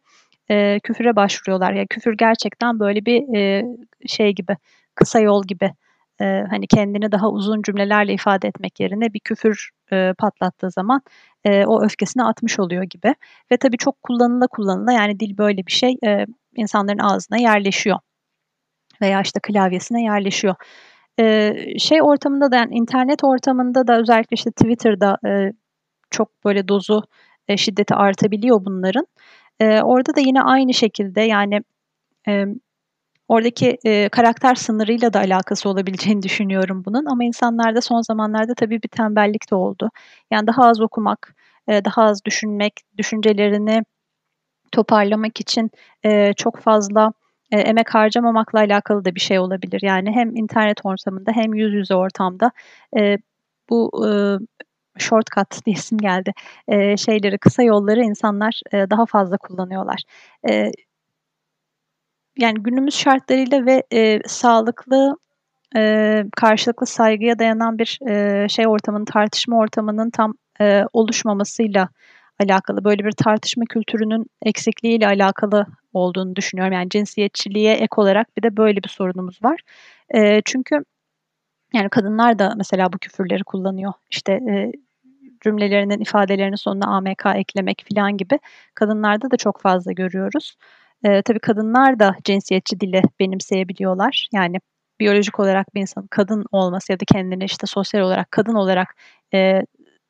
e, 0.50 0.80
küfüre 0.80 1.16
başvuruyorlar. 1.16 1.73
Yani 1.73 1.87
küfür 1.87 2.16
gerçekten 2.16 2.80
böyle 2.80 3.07
bir 3.07 3.37
e, 3.37 3.64
şey 4.07 4.35
gibi, 4.35 4.57
kısa 4.95 5.21
yol 5.21 5.45
gibi. 5.47 5.73
E, 6.21 6.25
hani 6.50 6.66
kendini 6.66 7.12
daha 7.12 7.30
uzun 7.30 7.62
cümlelerle 7.62 8.12
ifade 8.12 8.49
etmek 8.49 8.80
yerine 8.80 9.12
bir 9.14 9.21
küfür 9.21 9.71
e, 9.92 10.12
patlattığı 10.18 10.71
zaman 10.71 11.00
e, 11.45 11.64
o 11.64 11.85
öfkesini 11.85 12.25
atmış 12.25 12.59
oluyor 12.59 12.83
gibi. 12.83 13.14
Ve 13.52 13.57
tabii 13.57 13.76
çok 13.76 14.02
kullanıla 14.02 14.47
kullanıla 14.47 14.92
yani 14.92 15.21
dil 15.21 15.38
böyle 15.38 15.66
bir 15.66 15.73
şey 15.73 15.97
e, 16.07 16.26
insanların 16.57 16.99
ağzına 16.99 17.38
yerleşiyor 17.38 17.99
veya 19.02 19.21
işte 19.21 19.40
klavyesine 19.42 20.02
yerleşiyor. 20.02 20.54
Şey 21.78 22.02
ortamında 22.02 22.52
da 22.52 22.56
yani 22.56 22.75
internet 22.75 23.25
ortamında 23.25 23.87
da 23.87 24.00
özellikle 24.00 24.34
işte 24.34 24.50
Twitter'da 24.50 25.18
çok 26.10 26.44
böyle 26.44 26.68
dozu 26.68 27.02
şiddeti 27.56 27.94
artabiliyor 27.94 28.64
bunların. 28.64 29.06
Orada 29.62 30.16
da 30.16 30.20
yine 30.20 30.42
aynı 30.42 30.75
şekilde 30.75 31.20
yani 31.20 31.60
oradaki 33.28 33.78
karakter 34.12 34.54
sınırıyla 34.54 35.12
da 35.12 35.18
alakası 35.18 35.68
olabileceğini 35.68 36.22
düşünüyorum 36.28 36.82
bunun. 36.84 37.04
Ama 37.04 37.25
insanlarda 37.25 37.80
son 37.80 38.00
zamanlarda 38.02 38.54
tabii 38.54 38.82
bir 38.82 38.88
tembellik 38.88 39.50
de 39.50 39.54
oldu. 39.54 39.90
Yani 40.30 40.46
daha 40.46 40.66
az 40.66 40.80
okumak, 40.80 41.34
daha 41.68 42.02
az 42.02 42.25
düşünmek, 42.25 42.72
düşüncelerini 42.98 43.82
toparlamak 44.72 45.40
için 45.40 45.70
çok 46.37 46.58
fazla 46.58 47.12
e, 47.52 47.61
emek 47.61 47.95
harcamamakla 47.95 48.59
alakalı 48.59 49.05
da 49.05 49.14
bir 49.14 49.21
şey 49.21 49.38
olabilir. 49.38 49.81
Yani 49.83 50.11
hem 50.11 50.37
internet 50.37 50.87
ortamında 50.87 51.33
hem 51.33 51.55
yüz 51.55 51.75
yüze 51.75 51.95
ortamda 51.95 52.50
e, 52.99 53.19
bu 53.71 54.07
e, 54.09 54.11
shortcut 54.99 55.67
diye 55.67 55.75
isim 55.75 55.99
geldi. 55.99 56.33
E, 56.69 56.97
şeyleri, 56.97 57.38
kısa 57.38 57.62
yolları 57.62 58.00
insanlar 58.05 58.61
e, 58.73 58.90
daha 58.90 59.07
fazla 59.07 59.37
kullanıyorlar. 59.38 60.02
E, 60.50 60.71
yani 62.38 62.62
günümüz 62.62 62.95
şartlarıyla 62.95 63.67
ve 63.67 63.83
e, 63.93 64.21
sağlıklı 64.26 65.17
e, 65.76 66.25
karşılıklı 66.37 66.87
saygıya 66.87 67.38
dayanan 67.38 67.78
bir 67.78 67.99
e, 68.09 68.49
şey 68.49 68.67
ortamının, 68.69 69.05
tartışma 69.05 69.59
ortamının 69.59 70.11
tam 70.11 70.35
e, 70.61 70.85
oluşmamasıyla 70.93 71.88
alakalı, 72.40 72.85
böyle 72.85 73.05
bir 73.05 73.12
tartışma 73.12 73.64
kültürünün 73.64 74.26
eksikliğiyle 74.43 75.07
alakalı 75.07 75.67
olduğunu 75.92 76.37
düşünüyorum. 76.37 76.73
Yani 76.73 76.90
cinsiyetçiliğe 76.90 77.75
ek 77.75 77.88
olarak 77.97 78.37
bir 78.37 78.42
de 78.42 78.57
böyle 78.57 78.83
bir 78.83 78.88
sorunumuz 78.88 79.45
var. 79.45 79.61
E, 80.14 80.42
çünkü 80.45 80.85
yani 81.75 81.88
kadınlar 81.88 82.38
da 82.38 82.54
mesela 82.57 82.92
bu 82.92 82.99
küfürleri 82.99 83.45
kullanıyor. 83.45 83.92
İşte 84.11 84.33
e, 84.33 84.73
cümlelerinin 85.45 86.00
ifadelerinin 86.00 86.57
sonuna 86.57 86.87
AMK 86.87 87.26
eklemek 87.37 87.85
falan 87.95 88.16
gibi 88.16 88.38
kadınlarda 88.75 89.30
da 89.30 89.37
çok 89.37 89.61
fazla 89.61 89.92
görüyoruz. 89.92 90.57
E, 91.04 91.23
tabii 91.23 91.38
kadınlar 91.38 91.99
da 91.99 92.16
cinsiyetçi 92.25 92.80
dili 92.80 93.02
benimseyebiliyorlar. 93.21 94.28
Yani 94.33 94.57
biyolojik 95.00 95.40
olarak 95.40 95.75
bir 95.75 95.80
insanın 95.80 96.07
kadın 96.07 96.45
olması 96.52 96.92
ya 96.92 97.00
da 97.00 97.04
kendini 97.04 97.45
işte 97.45 97.66
sosyal 97.66 98.00
olarak 98.02 98.30
kadın 98.30 98.54
olarak 98.54 98.97
e, 99.35 99.62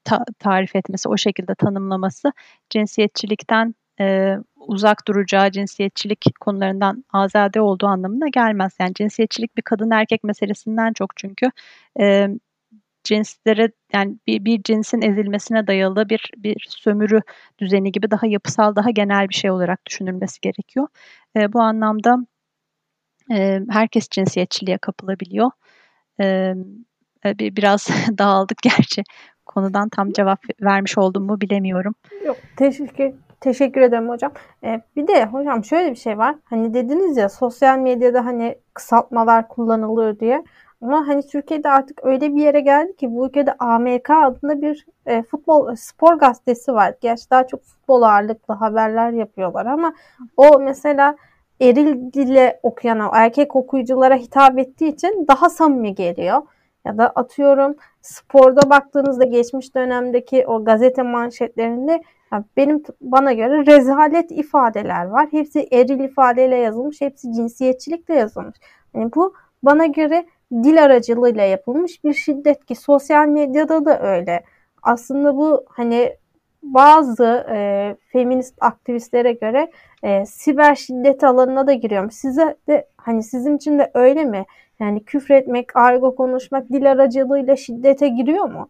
ta- 0.04 0.24
tarif 0.38 0.76
etmesi, 0.76 1.08
o 1.08 1.16
şekilde 1.16 1.54
tanımlaması 1.54 2.32
cinsiyetçilikten 2.70 3.74
e, 4.00 4.36
uzak 4.68 5.08
duracağı 5.08 5.50
cinsiyetçilik 5.50 6.24
konularından 6.40 7.04
azade 7.12 7.60
olduğu 7.60 7.86
anlamına 7.86 8.28
gelmez. 8.28 8.76
Yani 8.80 8.94
cinsiyetçilik 8.94 9.56
bir 9.56 9.62
kadın 9.62 9.90
erkek 9.90 10.24
meselesinden 10.24 10.92
çok 10.92 11.16
çünkü 11.16 11.50
e, 12.00 12.28
cinslere 13.04 13.70
yani 13.92 14.16
bir, 14.26 14.44
bir 14.44 14.62
cinsin 14.62 15.02
ezilmesine 15.02 15.66
dayalı 15.66 16.08
bir 16.08 16.30
bir 16.36 16.66
sömürü 16.68 17.20
düzeni 17.58 17.92
gibi 17.92 18.10
daha 18.10 18.26
yapısal 18.26 18.76
daha 18.76 18.90
genel 18.90 19.28
bir 19.28 19.34
şey 19.34 19.50
olarak 19.50 19.86
düşünülmesi 19.86 20.40
gerekiyor. 20.40 20.88
E, 21.36 21.52
bu 21.52 21.60
anlamda 21.60 22.18
e, 23.32 23.60
herkes 23.70 24.08
cinsiyetçiliğe 24.08 24.78
kapılabiliyor. 24.78 25.50
E, 26.20 26.54
bir 27.24 27.56
biraz 27.56 27.88
dağıldık 28.18 28.58
gerçi 28.62 29.02
konudan 29.46 29.88
tam 29.88 30.12
cevap 30.12 30.40
vermiş 30.62 30.98
oldum 30.98 31.26
mu 31.26 31.40
bilemiyorum. 31.40 31.94
Yok 32.26 32.36
teşekkür 32.56 33.27
teşekkür 33.40 33.80
ederim 33.80 34.08
hocam. 34.08 34.32
Ee, 34.64 34.80
bir 34.96 35.06
de 35.06 35.26
hocam 35.26 35.64
şöyle 35.64 35.90
bir 35.90 35.96
şey 35.96 36.18
var. 36.18 36.36
Hani 36.44 36.74
dediniz 36.74 37.16
ya 37.16 37.28
sosyal 37.28 37.78
medyada 37.78 38.24
hani 38.24 38.58
kısaltmalar 38.74 39.48
kullanılıyor 39.48 40.18
diye. 40.18 40.44
Ama 40.82 41.08
hani 41.08 41.26
Türkiye'de 41.26 41.70
artık 41.70 42.04
öyle 42.04 42.34
bir 42.34 42.42
yere 42.42 42.60
geldi 42.60 42.96
ki 42.96 43.14
bu 43.14 43.26
ülkede 43.26 43.52
AMK 43.58 44.10
adında 44.10 44.62
bir 44.62 44.86
e, 45.06 45.22
futbol 45.22 45.74
spor 45.74 46.14
gazetesi 46.14 46.74
var. 46.74 46.94
Gerçi 47.00 47.30
daha 47.30 47.46
çok 47.46 47.62
futbol 47.62 48.02
ağırlıklı 48.02 48.54
haberler 48.54 49.10
yapıyorlar 49.10 49.66
ama 49.66 49.94
o 50.36 50.58
mesela 50.58 51.16
eril 51.60 52.12
dile 52.12 52.60
okuyan 52.62 53.00
o 53.00 53.10
erkek 53.14 53.56
okuyuculara 53.56 54.14
hitap 54.14 54.58
ettiği 54.58 54.88
için 54.88 55.26
daha 55.28 55.50
samimi 55.50 55.94
geliyor. 55.94 56.42
Ya 56.84 56.98
da 56.98 57.08
atıyorum 57.08 57.76
sporda 58.02 58.70
baktığınızda 58.70 59.24
geçmiş 59.24 59.74
dönemdeki 59.74 60.46
o 60.46 60.64
gazete 60.64 61.02
manşetlerinde 61.02 62.02
benim 62.56 62.82
bana 63.00 63.32
göre 63.32 63.66
rezalet 63.66 64.30
ifadeler 64.30 65.06
var. 65.06 65.28
Hepsi 65.30 65.68
eril 65.72 66.00
ifadeyle 66.00 66.56
yazılmış, 66.56 67.00
hepsi 67.00 67.32
cinsiyetçilikle 67.32 68.14
yazılmış. 68.14 68.56
Yani 68.94 69.10
bu 69.14 69.34
bana 69.62 69.86
göre 69.86 70.26
dil 70.52 70.84
aracılığıyla 70.84 71.42
yapılmış 71.42 72.04
bir 72.04 72.14
şiddet 72.14 72.66
ki 72.66 72.74
sosyal 72.74 73.28
medyada 73.28 73.84
da 73.84 74.02
öyle. 74.02 74.44
Aslında 74.82 75.36
bu 75.36 75.64
hani 75.68 76.16
bazı 76.62 77.46
e, 77.50 77.96
feminist 78.12 78.54
aktivistlere 78.60 79.32
göre 79.32 79.70
e, 80.02 80.26
siber 80.26 80.74
şiddet 80.74 81.24
alanına 81.24 81.66
da 81.66 81.72
giriyorum. 81.72 82.10
Size 82.10 82.56
de 82.68 82.88
hani 82.96 83.22
sizin 83.22 83.56
için 83.56 83.78
de 83.78 83.90
öyle 83.94 84.24
mi? 84.24 84.44
Yani 84.80 85.04
küfretmek, 85.04 85.76
argo 85.76 86.14
konuşmak, 86.14 86.68
dil 86.68 86.90
aracılığıyla 86.90 87.56
şiddete 87.56 88.08
giriyor 88.08 88.44
mu? 88.44 88.68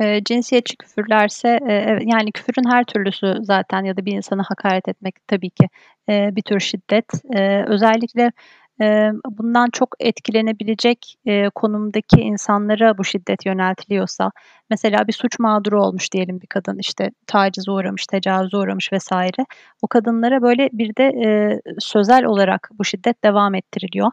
E, 0.00 0.24
cinsiyetçi 0.24 0.76
küfürlerse 0.76 1.48
e, 1.68 1.98
yani 2.02 2.32
küfürün 2.32 2.70
her 2.70 2.84
türlüsü 2.84 3.36
zaten 3.42 3.84
ya 3.84 3.96
da 3.96 4.06
bir 4.06 4.12
insana 4.12 4.42
hakaret 4.48 4.88
etmek 4.88 5.14
tabii 5.28 5.50
ki 5.50 5.68
e, 6.08 6.36
bir 6.36 6.42
tür 6.42 6.60
şiddet. 6.60 7.06
E, 7.34 7.64
özellikle 7.66 8.32
e, 8.80 9.10
bundan 9.30 9.68
çok 9.72 9.94
etkilenebilecek 10.00 11.16
e, 11.26 11.48
konumdaki 11.48 12.20
insanlara 12.20 12.98
bu 12.98 13.04
şiddet 13.04 13.46
yöneltiliyorsa 13.46 14.30
mesela 14.70 15.06
bir 15.08 15.12
suç 15.12 15.38
mağduru 15.38 15.82
olmuş 15.82 16.12
diyelim 16.12 16.40
bir 16.40 16.46
kadın 16.46 16.78
işte 16.78 17.10
taciz 17.26 17.68
uğramış, 17.68 18.06
tecavüze 18.06 18.56
uğramış 18.56 18.92
vesaire. 18.92 19.46
O 19.82 19.86
kadınlara 19.86 20.42
böyle 20.42 20.68
bir 20.72 20.96
de 20.96 21.04
e, 21.04 21.60
sözel 21.78 22.24
olarak 22.24 22.70
bu 22.78 22.84
şiddet 22.84 23.24
devam 23.24 23.54
ettiriliyor. 23.54 24.10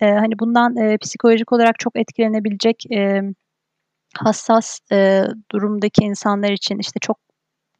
E, 0.00 0.10
hani 0.10 0.38
bundan 0.38 0.76
e, 0.76 0.98
psikolojik 0.98 1.52
olarak 1.52 1.78
çok 1.78 1.96
etkilenebilecek 1.96 2.84
e, 2.92 3.22
hassas 4.18 4.80
e, 4.92 5.24
durumdaki 5.52 6.04
insanlar 6.04 6.50
için 6.50 6.78
işte 6.78 7.00
çok 7.00 7.18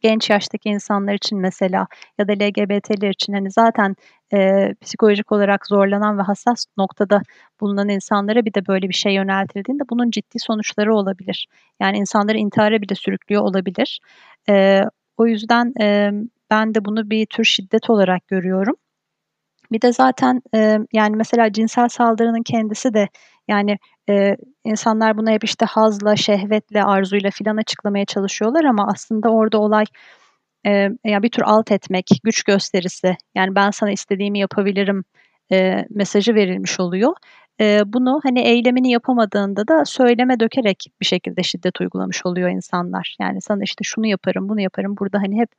genç 0.03 0.31
yaştaki 0.31 0.69
insanlar 0.69 1.15
için 1.15 1.41
mesela 1.41 1.87
ya 2.19 2.29
da 2.29 2.33
LGBT'ler 2.33 3.11
için 3.11 3.33
hani 3.33 3.51
zaten 3.51 3.97
e, 4.35 4.69
psikolojik 4.81 5.33
olarak 5.33 5.67
zorlanan 5.67 6.19
ve 6.19 6.23
hassas 6.23 6.65
noktada 6.79 7.23
bulunan 7.61 7.89
insanlara 7.89 8.45
bir 8.45 8.55
de 8.55 8.67
böyle 8.67 8.89
bir 8.89 8.95
şey 8.95 9.15
yöneltildiğinde 9.15 9.83
bunun 9.91 10.11
ciddi 10.11 10.39
sonuçları 10.39 10.95
olabilir. 10.95 11.47
Yani 11.81 11.99
insanları 11.99 12.39
intihara 12.39 12.83
bile 12.83 12.95
sürüklüyor 12.95 13.43
olabilir. 13.43 14.01
E, 14.49 14.83
o 15.17 15.27
yüzden 15.27 15.73
e, 15.81 16.11
ben 16.51 16.75
de 16.75 16.85
bunu 16.85 17.11
bir 17.11 17.27
tür 17.27 17.45
şiddet 17.45 17.91
olarak 17.91 18.29
görüyorum. 18.29 18.77
Bir 19.73 19.83
de 19.83 19.93
zaten 19.93 20.43
e, 20.55 20.79
yani 20.93 21.17
mesela 21.17 21.53
cinsel 21.53 21.89
saldırının 21.89 22.43
kendisi 22.43 22.95
de 22.95 23.09
yani 23.49 23.79
e, 24.09 24.37
insanlar 24.65 25.17
bunu 25.17 25.31
hep 25.31 25.45
işte 25.45 25.67
hazla, 25.67 26.17
şehvetle, 26.17 26.85
arzuyla 26.85 27.31
filan 27.31 27.57
açıklamaya 27.57 28.05
çalışıyorlar 28.05 28.65
ama 28.65 28.89
aslında 28.93 29.29
orada 29.31 29.59
olay 29.61 29.85
e, 30.67 30.71
yani 31.05 31.23
bir 31.23 31.31
tür 31.31 31.43
alt 31.43 31.73
etmek, 31.73 32.07
güç 32.25 32.43
gösterisi. 32.43 33.17
Yani 33.35 33.55
ben 33.55 33.71
sana 33.71 33.91
istediğimi 33.93 34.39
yapabilirim 34.39 35.05
e, 35.53 35.87
mesajı 35.91 36.35
verilmiş 36.35 36.81
oluyor. 36.81 37.13
E, 37.61 37.81
bunu 37.87 38.21
hani 38.23 38.41
eylemini 38.41 38.91
yapamadığında 38.91 39.69
da 39.69 39.85
söyleme 39.85 40.41
dökerek 40.41 40.87
bir 41.01 41.07
şekilde 41.07 41.43
şiddet 41.43 41.81
uygulamış 41.81 42.27
oluyor 42.27 42.49
insanlar. 42.51 43.17
Yani 43.21 43.41
sana 43.43 43.63
işte 43.63 43.85
şunu 43.85 44.07
yaparım, 44.07 44.49
bunu 44.49 44.61
yaparım. 44.61 44.97
Burada 44.97 45.19
hani 45.19 45.41
hep 45.41 45.51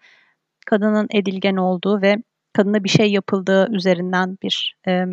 kadının 0.66 1.08
edilgen 1.12 1.56
olduğu 1.56 2.02
ve 2.02 2.18
kadına 2.54 2.84
bir 2.84 2.90
şey 2.90 3.12
yapıldığı 3.12 3.72
üzerinden 3.72 4.38
bir 4.44 4.78
e, 4.88 5.06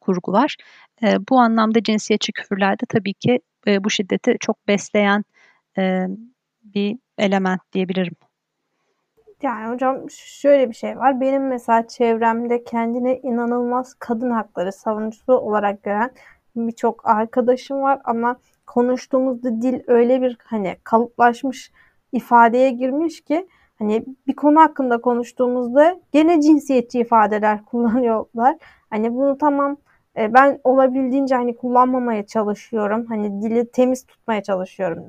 kurgu 0.00 0.32
var. 0.32 0.56
E, 1.02 1.16
bu 1.28 1.38
anlamda 1.38 1.82
cinsiyetçi 1.82 2.32
küfürlerde 2.32 2.84
tabii 2.88 3.14
ki 3.14 3.40
e, 3.66 3.84
bu 3.84 3.90
şiddeti 3.90 4.36
çok 4.40 4.68
besleyen 4.68 5.24
e, 5.78 6.06
bir 6.62 6.98
element 7.18 7.60
diyebilirim. 7.72 8.14
Yani 9.42 9.74
hocam 9.74 10.10
şöyle 10.10 10.68
bir 10.70 10.74
şey 10.74 10.98
var. 10.98 11.20
Benim 11.20 11.48
mesela 11.48 11.88
çevremde 11.88 12.64
kendine 12.64 13.18
inanılmaz 13.18 13.94
kadın 13.94 14.30
hakları 14.30 14.72
savunucusu 14.72 15.32
olarak 15.32 15.82
gören 15.82 16.10
birçok 16.56 17.06
arkadaşım 17.06 17.82
var 17.82 18.00
ama 18.04 18.36
konuştuğumuzda 18.66 19.62
dil 19.62 19.80
öyle 19.86 20.22
bir 20.22 20.36
hani 20.44 20.76
kalıplaşmış 20.84 21.72
ifadeye 22.12 22.70
girmiş 22.70 23.20
ki 23.20 23.48
hani 23.78 24.04
bir 24.26 24.36
konu 24.36 24.60
hakkında 24.60 25.00
konuştuğumuzda 25.00 26.00
gene 26.12 26.40
cinsiyetçi 26.40 27.00
ifadeler 27.00 27.64
kullanıyorlar. 27.66 28.56
Hani 28.90 29.14
bunu 29.14 29.38
tamam 29.38 29.76
e, 30.16 30.34
ben 30.34 30.60
olabildiğince 30.64 31.34
hani 31.34 31.56
kullanmamaya 31.56 32.26
çalışıyorum. 32.26 33.06
Hani 33.06 33.42
dili 33.42 33.70
temiz 33.70 34.06
tutmaya 34.06 34.42
çalışıyorum. 34.42 35.04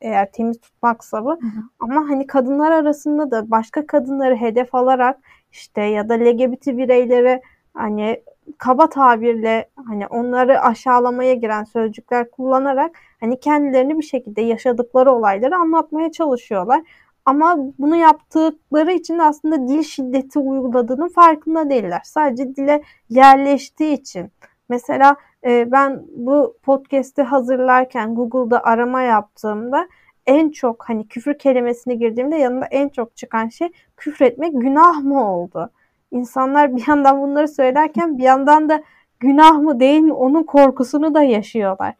Eğer 0.00 0.32
temiz 0.32 0.60
tutmaksa 0.60 1.24
bu. 1.24 1.30
Hı 1.30 1.34
hı. 1.34 1.62
Ama 1.80 2.08
hani 2.08 2.26
kadınlar 2.26 2.70
arasında 2.70 3.30
da 3.30 3.50
başka 3.50 3.86
kadınları 3.86 4.36
hedef 4.36 4.74
alarak 4.74 5.18
işte 5.52 5.82
ya 5.82 6.08
da 6.08 6.14
LGBT 6.14 6.66
bireylere 6.66 7.42
hani 7.74 8.22
kaba 8.58 8.88
tabirle 8.88 9.68
hani 9.88 10.06
onları 10.06 10.60
aşağılamaya 10.60 11.34
giren 11.34 11.64
sözcükler 11.64 12.30
kullanarak 12.30 12.96
hani 13.20 13.40
kendilerini 13.40 13.98
bir 13.98 14.02
şekilde 14.02 14.40
yaşadıkları 14.42 15.12
olayları 15.12 15.56
anlatmaya 15.56 16.12
çalışıyorlar. 16.12 16.82
Ama 17.28 17.56
bunu 17.78 17.96
yaptıkları 17.96 18.92
için 18.92 19.18
de 19.18 19.22
aslında 19.22 19.68
dil 19.68 19.82
şiddeti 19.82 20.38
uyguladığının 20.38 21.08
farkında 21.08 21.70
değiller. 21.70 22.00
Sadece 22.04 22.56
dile 22.56 22.82
yerleştiği 23.08 23.92
için. 23.92 24.30
Mesela 24.68 25.16
e, 25.46 25.72
ben 25.72 26.02
bu 26.16 26.56
podcast'i 26.62 27.22
hazırlarken 27.22 28.14
Google'da 28.14 28.64
arama 28.64 29.02
yaptığımda 29.02 29.88
en 30.26 30.50
çok 30.50 30.88
hani 30.88 31.08
küfür 31.08 31.38
kelimesini 31.38 31.98
girdiğimde 31.98 32.36
yanında 32.36 32.66
en 32.66 32.88
çok 32.88 33.16
çıkan 33.16 33.48
şey 33.48 33.68
küfretmek 33.96 34.52
günah 34.52 35.02
mı 35.02 35.32
oldu? 35.32 35.70
İnsanlar 36.10 36.76
bir 36.76 36.88
yandan 36.88 37.22
bunları 37.22 37.48
söylerken 37.48 38.18
bir 38.18 38.22
yandan 38.22 38.68
da 38.68 38.82
günah 39.20 39.58
mı 39.58 39.80
değil 39.80 40.00
mi 40.00 40.12
onun 40.12 40.42
korkusunu 40.42 41.14
da 41.14 41.22
yaşıyorlar. 41.22 41.94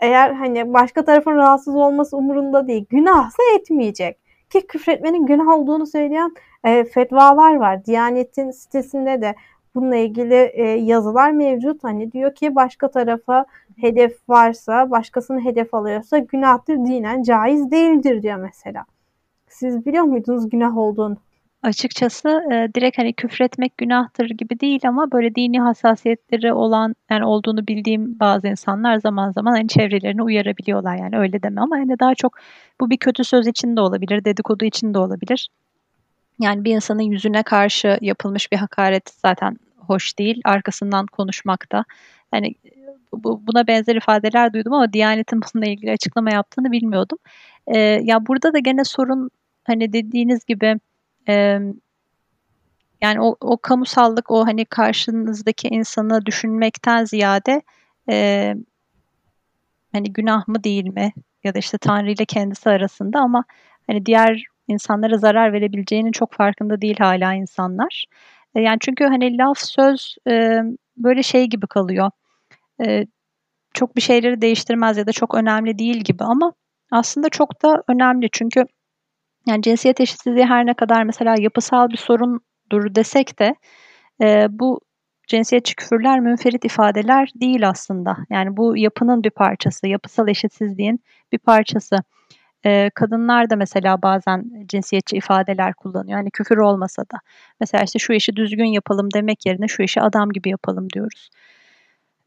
Eğer 0.00 0.32
hani 0.32 0.72
başka 0.72 1.04
tarafın 1.04 1.36
rahatsız 1.36 1.76
olması 1.76 2.16
umurunda 2.16 2.66
değil. 2.66 2.86
Günahsa 2.90 3.42
etmeyecek. 3.56 4.27
Ki 4.50 4.66
küfretmenin 4.66 5.26
günah 5.26 5.48
olduğunu 5.48 5.86
söyleyen 5.86 6.34
e, 6.64 6.84
fetvalar 6.84 7.54
var. 7.54 7.84
Diyanet'in 7.84 8.50
sitesinde 8.50 9.22
de 9.22 9.34
bununla 9.74 9.96
ilgili 9.96 10.50
e, 10.54 10.62
yazılar 10.62 11.30
mevcut. 11.30 11.84
Hani 11.84 12.12
diyor 12.12 12.34
ki 12.34 12.54
başka 12.54 12.90
tarafa 12.90 13.44
hedef 13.76 14.28
varsa, 14.28 14.90
başkasını 14.90 15.44
hedef 15.44 15.74
alıyorsa 15.74 16.18
günahtır 16.18 16.76
dinen 16.76 17.22
caiz 17.22 17.70
değildir 17.70 18.22
diyor 18.22 18.36
mesela. 18.36 18.84
Siz 19.48 19.86
biliyor 19.86 20.04
muydunuz 20.04 20.50
günah 20.50 20.76
olduğunu? 20.76 21.16
Açıkçası 21.62 22.28
e, 22.28 22.68
direkt 22.74 22.98
hani 22.98 23.12
küfretmek 23.12 23.78
günahtır 23.78 24.30
gibi 24.30 24.60
değil 24.60 24.80
ama 24.88 25.12
böyle 25.12 25.34
dini 25.34 25.60
hassasiyetleri 25.60 26.52
olan 26.52 26.94
yani 27.10 27.24
olduğunu 27.24 27.66
bildiğim 27.66 28.20
bazı 28.20 28.48
insanlar 28.48 28.96
zaman 28.98 29.30
zaman 29.30 29.52
hani 29.52 29.68
çevrelerini 29.68 30.22
uyarabiliyorlar 30.22 30.96
yani 30.96 31.18
öyle 31.18 31.42
deme 31.42 31.60
ama 31.60 31.76
hani 31.76 31.98
daha 31.98 32.14
çok 32.14 32.38
bu 32.80 32.90
bir 32.90 32.96
kötü 32.96 33.24
söz 33.24 33.46
için 33.46 33.76
de 33.76 33.80
olabilir, 33.80 34.24
dedikodu 34.24 34.64
için 34.64 34.94
de 34.94 34.98
olabilir. 34.98 35.48
Yani 36.40 36.64
bir 36.64 36.74
insanın 36.74 37.02
yüzüne 37.02 37.42
karşı 37.42 37.98
yapılmış 38.00 38.52
bir 38.52 38.56
hakaret 38.56 39.10
zaten 39.10 39.56
hoş 39.78 40.18
değil. 40.18 40.40
Arkasından 40.44 41.06
konuşmak 41.06 41.72
da. 41.72 41.84
Yani 42.34 42.54
bu, 43.12 43.42
buna 43.46 43.66
benzer 43.66 43.96
ifadeler 43.96 44.52
duydum 44.52 44.72
ama 44.72 44.92
Diyanet'in 44.92 45.40
bununla 45.54 45.66
ilgili 45.66 45.92
açıklama 45.92 46.30
yaptığını 46.30 46.72
bilmiyordum. 46.72 47.18
Ee, 47.66 47.78
ya 47.78 48.26
burada 48.26 48.52
da 48.52 48.58
gene 48.58 48.84
sorun 48.84 49.30
hani 49.64 49.92
dediğiniz 49.92 50.44
gibi 50.44 50.80
e, 51.28 51.58
yani 53.00 53.20
o, 53.20 53.36
o 53.40 53.56
kamusallık 53.56 54.30
o 54.30 54.46
hani 54.46 54.64
karşınızdaki 54.64 55.68
insanı 55.68 56.26
düşünmekten 56.26 57.04
ziyade 57.04 57.62
e, 58.10 58.54
hani 59.92 60.12
günah 60.12 60.48
mı 60.48 60.64
değil 60.64 60.86
mi 60.86 61.12
ya 61.44 61.54
da 61.54 61.58
işte 61.58 61.78
Tanrı 61.78 62.10
ile 62.10 62.24
kendisi 62.24 62.70
arasında 62.70 63.20
ama 63.20 63.44
hani 63.86 64.06
diğer 64.06 64.44
insanlara 64.68 65.18
zarar 65.18 65.52
verebileceğinin 65.52 66.12
çok 66.12 66.32
farkında 66.32 66.80
değil 66.80 66.96
hala 66.98 67.34
insanlar. 67.34 68.04
E, 68.54 68.60
yani 68.60 68.78
çünkü 68.80 69.04
hani 69.04 69.38
laf 69.38 69.58
söz 69.58 70.16
e, 70.28 70.62
böyle 70.96 71.22
şey 71.22 71.46
gibi 71.46 71.66
kalıyor. 71.66 72.10
E, 72.86 73.06
çok 73.74 73.96
bir 73.96 74.00
şeyleri 74.00 74.40
değiştirmez 74.40 74.96
ya 74.96 75.06
da 75.06 75.12
çok 75.12 75.34
önemli 75.34 75.78
değil 75.78 75.96
gibi 75.96 76.24
ama 76.24 76.52
aslında 76.90 77.28
çok 77.28 77.62
da 77.62 77.82
önemli 77.88 78.28
çünkü 78.32 78.64
yani 79.48 79.62
cinsiyet 79.62 80.00
eşitsizliği 80.00 80.46
her 80.46 80.66
ne 80.66 80.74
kadar 80.74 81.02
mesela 81.02 81.34
yapısal 81.38 81.88
bir 81.88 81.96
sorundur 81.96 82.94
desek 82.94 83.38
de 83.38 83.54
e, 84.22 84.46
bu 84.50 84.80
cinsiyetçi 85.28 85.74
küfürler 85.76 86.20
münferit 86.20 86.64
ifadeler 86.64 87.30
değil 87.40 87.68
aslında. 87.68 88.16
Yani 88.30 88.56
bu 88.56 88.76
yapının 88.76 89.24
bir 89.24 89.30
parçası, 89.30 89.86
yapısal 89.88 90.28
eşitsizliğin 90.28 91.00
bir 91.32 91.38
parçası. 91.38 91.96
E, 92.66 92.90
kadınlar 92.94 93.50
da 93.50 93.56
mesela 93.56 94.02
bazen 94.02 94.44
cinsiyetçi 94.66 95.16
ifadeler 95.16 95.74
kullanıyor. 95.74 96.18
Yani 96.18 96.30
küfür 96.30 96.56
olmasa 96.56 97.02
da. 97.02 97.18
Mesela 97.60 97.84
işte 97.84 97.98
şu 97.98 98.12
işi 98.12 98.36
düzgün 98.36 98.64
yapalım 98.64 99.08
demek 99.14 99.46
yerine 99.46 99.68
şu 99.68 99.82
işi 99.82 100.00
adam 100.00 100.30
gibi 100.30 100.50
yapalım 100.50 100.90
diyoruz. 100.90 101.30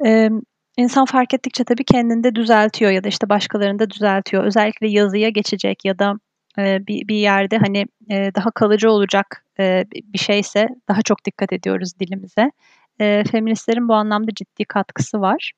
E, 0.05 0.29
insan 0.77 1.05
fark 1.05 1.33
ettikçe 1.33 1.63
tabii 1.63 1.83
kendinde 1.83 2.35
düzeltiyor 2.35 2.91
ya 2.91 3.03
da 3.03 3.07
işte 3.07 3.29
başkalarında 3.29 3.89
düzeltiyor. 3.89 4.43
Özellikle 4.43 4.87
yazıya 4.89 5.29
geçecek 5.29 5.85
ya 5.85 5.99
da 5.99 6.13
e, 6.57 6.87
bir, 6.87 7.07
bir 7.07 7.15
yerde 7.15 7.57
hani 7.57 7.85
e, 8.11 8.35
daha 8.35 8.51
kalıcı 8.51 8.91
olacak 8.91 9.45
e, 9.59 9.85
bir 9.93 10.19
şeyse 10.19 10.67
daha 10.89 11.01
çok 11.01 11.25
dikkat 11.25 11.53
ediyoruz 11.53 11.99
dilimize. 11.99 12.51
E, 12.99 13.23
feministlerin 13.31 13.87
bu 13.87 13.93
anlamda 13.93 14.31
ciddi 14.35 14.65
katkısı 14.65 15.21
var. 15.21 15.51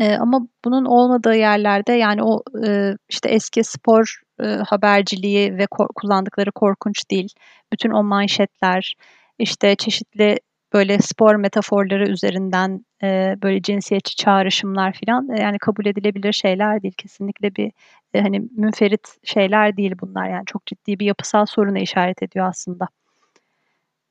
E, 0.00 0.14
ama 0.16 0.40
bunun 0.64 0.84
olmadığı 0.84 1.34
yerlerde 1.34 1.92
yani 1.92 2.22
o 2.22 2.42
işte 3.08 3.28
eski 3.28 3.64
spor 3.64 4.20
haberciliği 4.66 5.58
ve 5.58 5.66
kullandıkları 5.94 6.52
korkunç 6.52 7.10
dil, 7.10 7.28
bütün 7.72 7.90
o 7.90 8.02
manşetler, 8.02 8.94
işte 9.38 9.76
çeşitli 9.76 10.38
böyle 10.72 10.98
spor 10.98 11.34
metaforları 11.34 12.08
üzerinden 12.08 12.84
böyle 13.42 13.62
cinsiyetçi 13.62 14.16
çağrışımlar 14.16 14.98
falan 15.06 15.36
yani 15.40 15.58
kabul 15.58 15.86
edilebilir 15.86 16.32
şeyler 16.32 16.82
değil. 16.82 16.94
Kesinlikle 16.98 17.56
bir 17.56 17.72
hani 18.20 18.42
münferit 18.56 19.08
şeyler 19.24 19.76
değil 19.76 19.94
bunlar 20.00 20.28
yani 20.28 20.44
çok 20.46 20.66
ciddi 20.66 20.98
bir 20.98 21.06
yapısal 21.06 21.46
soruna 21.46 21.78
işaret 21.78 22.22
ediyor 22.22 22.46
aslında. 22.48 22.88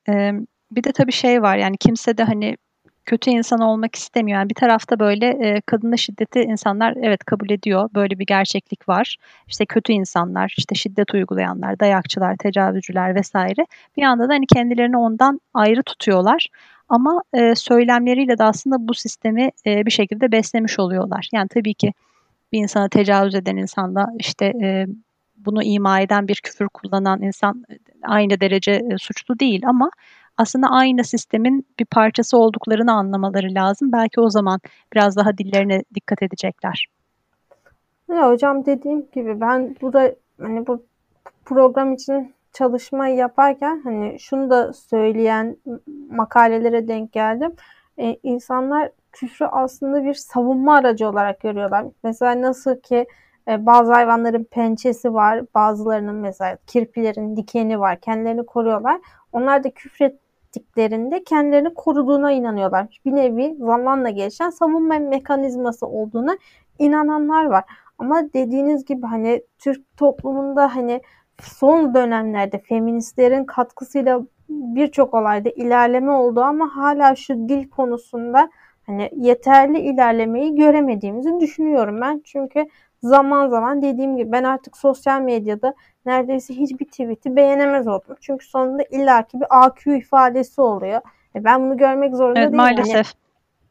E, 0.09 0.33
bir 0.71 0.83
de 0.83 0.91
tabii 0.91 1.11
şey 1.11 1.41
var 1.41 1.57
yani 1.57 1.77
kimse 1.77 2.17
de 2.17 2.23
hani 2.23 2.57
kötü 3.05 3.29
insan 3.29 3.59
olmak 3.59 3.95
istemiyor. 3.95 4.39
Yani 4.39 4.49
bir 4.49 4.55
tarafta 4.55 4.99
böyle 4.99 5.27
e, 5.27 5.61
kadına 5.61 5.97
şiddeti 5.97 6.39
insanlar 6.39 6.93
evet 7.01 7.23
kabul 7.25 7.49
ediyor. 7.49 7.89
Böyle 7.95 8.19
bir 8.19 8.25
gerçeklik 8.25 8.89
var. 8.89 9.17
İşte 9.47 9.65
kötü 9.65 9.93
insanlar, 9.93 10.53
işte 10.57 10.75
şiddet 10.75 11.13
uygulayanlar, 11.13 11.79
dayakçılar, 11.79 12.35
tecavüzcüler 12.37 13.15
vesaire. 13.15 13.65
Bir 13.97 14.03
anda 14.03 14.29
da 14.29 14.33
hani 14.33 14.45
kendilerini 14.47 14.97
ondan 14.97 15.41
ayrı 15.53 15.83
tutuyorlar. 15.83 16.47
Ama 16.89 17.23
e, 17.33 17.55
söylemleriyle 17.55 18.37
de 18.37 18.43
aslında 18.43 18.87
bu 18.87 18.93
sistemi 18.93 19.49
e, 19.65 19.85
bir 19.85 19.91
şekilde 19.91 20.31
beslemiş 20.31 20.79
oluyorlar. 20.79 21.29
Yani 21.33 21.47
tabii 21.47 21.73
ki 21.73 21.93
bir 22.51 22.59
insana 22.59 22.89
tecavüz 22.89 23.35
eden 23.35 23.57
insanla 23.57 24.07
işte 24.19 24.45
e, 24.45 24.87
bunu 25.37 25.63
ima 25.63 26.01
eden 26.01 26.27
bir 26.27 26.35
küfür 26.35 26.67
kullanan 26.67 27.21
insan 27.21 27.63
aynı 28.03 28.41
derece 28.41 28.71
e, 28.71 28.97
suçlu 28.97 29.39
değil 29.39 29.67
ama 29.67 29.91
aslında 30.37 30.67
aynı 30.67 31.03
sistemin 31.03 31.65
bir 31.79 31.85
parçası 31.85 32.37
olduklarını 32.37 32.93
anlamaları 32.93 33.53
lazım. 33.55 33.91
Belki 33.91 34.21
o 34.21 34.29
zaman 34.29 34.59
biraz 34.93 35.15
daha 35.15 35.37
dillerine 35.37 35.83
dikkat 35.95 36.23
edecekler. 36.23 36.87
Ya 38.09 38.29
hocam 38.29 38.65
dediğim 38.65 39.05
gibi 39.11 39.41
ben 39.41 39.75
burada 39.81 40.15
hani 40.41 40.67
bu 40.67 40.83
program 41.45 41.93
için 41.93 42.33
çalışmayı 42.53 43.15
yaparken 43.15 43.81
hani 43.83 44.19
şunu 44.19 44.49
da 44.49 44.73
söyleyen 44.73 45.57
makalelere 46.09 46.87
denk 46.87 47.11
geldim. 47.11 47.51
Ee, 47.99 48.17
insanlar 48.23 48.89
küfrü 49.11 49.45
aslında 49.45 50.03
bir 50.03 50.13
savunma 50.13 50.75
aracı 50.75 51.09
olarak 51.09 51.39
görüyorlar. 51.39 51.85
Mesela 52.03 52.41
nasıl 52.41 52.75
ki 52.75 53.07
e, 53.47 53.65
bazı 53.65 53.93
hayvanların 53.93 54.43
pençesi 54.43 55.13
var, 55.13 55.41
bazılarının 55.55 56.15
mesela 56.15 56.57
kirpilerin 56.67 57.35
dikeni 57.35 57.79
var, 57.79 57.99
kendilerini 57.99 58.45
koruyorlar. 58.45 59.01
Onlar 59.33 59.63
da 59.63 59.69
küfret 59.69 60.15
ettiklerinde 60.51 61.23
kendilerini 61.23 61.73
koruduğuna 61.73 62.31
inanıyorlar. 62.31 62.99
Bir 63.05 63.15
nevi 63.15 63.55
zamanla 63.59 64.09
gelişen 64.09 64.49
savunma 64.49 64.99
mekanizması 64.99 65.87
olduğuna 65.87 66.37
inananlar 66.79 67.45
var. 67.45 67.63
Ama 67.97 68.33
dediğiniz 68.33 68.85
gibi 68.85 69.05
hani 69.05 69.43
Türk 69.59 69.97
toplumunda 69.97 70.75
hani 70.75 71.01
son 71.41 71.93
dönemlerde 71.93 72.59
feministlerin 72.59 73.45
katkısıyla 73.45 74.21
birçok 74.49 75.13
olayda 75.13 75.49
ilerleme 75.49 76.11
oldu 76.11 76.41
ama 76.41 76.75
hala 76.75 77.15
şu 77.15 77.49
dil 77.49 77.69
konusunda 77.69 78.49
hani 78.85 79.09
yeterli 79.15 79.79
ilerlemeyi 79.79 80.55
göremediğimizi 80.55 81.39
düşünüyorum 81.39 82.01
ben. 82.01 82.21
Çünkü 82.25 82.65
zaman 83.03 83.49
zaman 83.49 83.81
dediğim 83.81 84.17
gibi 84.17 84.31
ben 84.31 84.43
artık 84.43 84.77
sosyal 84.77 85.21
medyada 85.21 85.73
neredeyse 86.05 86.53
hiçbir 86.53 86.85
tweet'i 86.85 87.35
beğenemez 87.35 87.87
oldum. 87.87 88.15
Çünkü 88.21 88.45
sonunda 88.45 88.83
illaki 88.83 89.39
bir 89.39 89.47
AQ 89.49 89.95
ifadesi 89.95 90.61
oluyor. 90.61 91.01
E 91.35 91.43
ben 91.43 91.61
bunu 91.61 91.77
görmek 91.77 92.15
zorunda 92.15 92.39
evet, 92.39 92.47
değilim. 92.47 92.57
Maalesef. 92.57 92.93
Yani, 92.95 93.05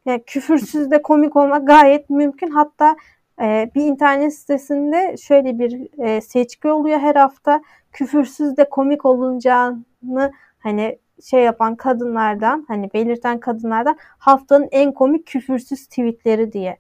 yani 0.07 0.23
küfürsüz 0.27 0.91
de 0.91 1.03
komik 1.03 1.37
olmak 1.37 1.67
gayet 1.67 2.11
mümkün. 2.11 2.51
Hatta 2.51 2.97
e, 3.43 3.71
bir 3.75 3.83
internet 3.83 4.35
sitesinde 4.35 5.17
şöyle 5.17 5.59
bir 5.59 5.89
e, 6.05 6.21
seçki 6.21 6.69
oluyor 6.69 6.99
her 6.99 7.15
hafta. 7.15 7.63
Küfürsüz 7.93 8.57
de 8.57 8.69
komik 8.69 9.07
olunacağını 9.07 10.33
hani 10.59 10.99
şey 11.25 11.43
yapan 11.43 11.77
kadınlardan 11.77 12.65
hani 12.69 12.91
belirten 12.95 13.41
kadınlardan 13.41 13.97
haftanın 14.19 14.69
en 14.71 14.93
komik 14.93 15.27
küfürsüz 15.27 15.87
tweetleri 15.87 16.53
diye. 16.53 16.79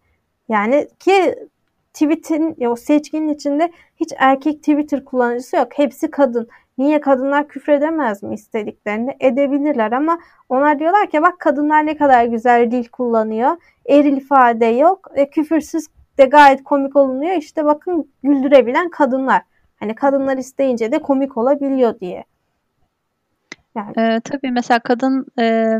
Yani 0.49 0.89
ki 0.99 1.35
tweet'in 1.93 2.65
o 2.67 2.77
seçkinin 2.77 3.35
içinde 3.35 3.73
hiç 3.97 4.13
erkek 4.19 4.59
Twitter 4.59 5.05
kullanıcısı 5.05 5.57
yok. 5.57 5.69
Hepsi 5.75 6.11
kadın. 6.11 6.49
Niye 6.79 7.01
kadınlar 7.01 7.49
küfredemez 7.49 8.23
mi 8.23 8.35
istediklerini? 8.35 9.17
Edebilirler 9.21 9.93
ama 9.93 10.19
onlar 10.49 10.79
diyorlar 10.79 11.11
ki 11.11 11.23
bak 11.23 11.39
kadınlar 11.39 11.87
ne 11.87 11.97
kadar 11.97 12.25
güzel 12.25 12.71
dil 12.71 12.89
kullanıyor. 12.89 13.57
Eril 13.87 14.17
ifade 14.17 14.67
yok. 14.67 15.11
E, 15.15 15.31
küfürsüz 15.31 15.87
de 16.19 16.25
gayet 16.25 16.65
komik 16.65 16.97
olunuyor. 16.97 17.37
İşte 17.37 17.65
bakın 17.65 18.11
güldürebilen 18.23 18.91
kadınlar. 18.91 19.43
Hani 19.77 19.95
kadınlar 19.95 20.37
isteyince 20.37 20.93
de 20.93 20.99
komik 20.99 21.37
olabiliyor 21.37 22.01
diye. 22.01 22.25
Yani. 23.77 23.93
Ee, 23.99 24.21
tabii 24.25 24.51
mesela 24.51 24.79
kadın 24.79 25.27
e, 25.41 25.77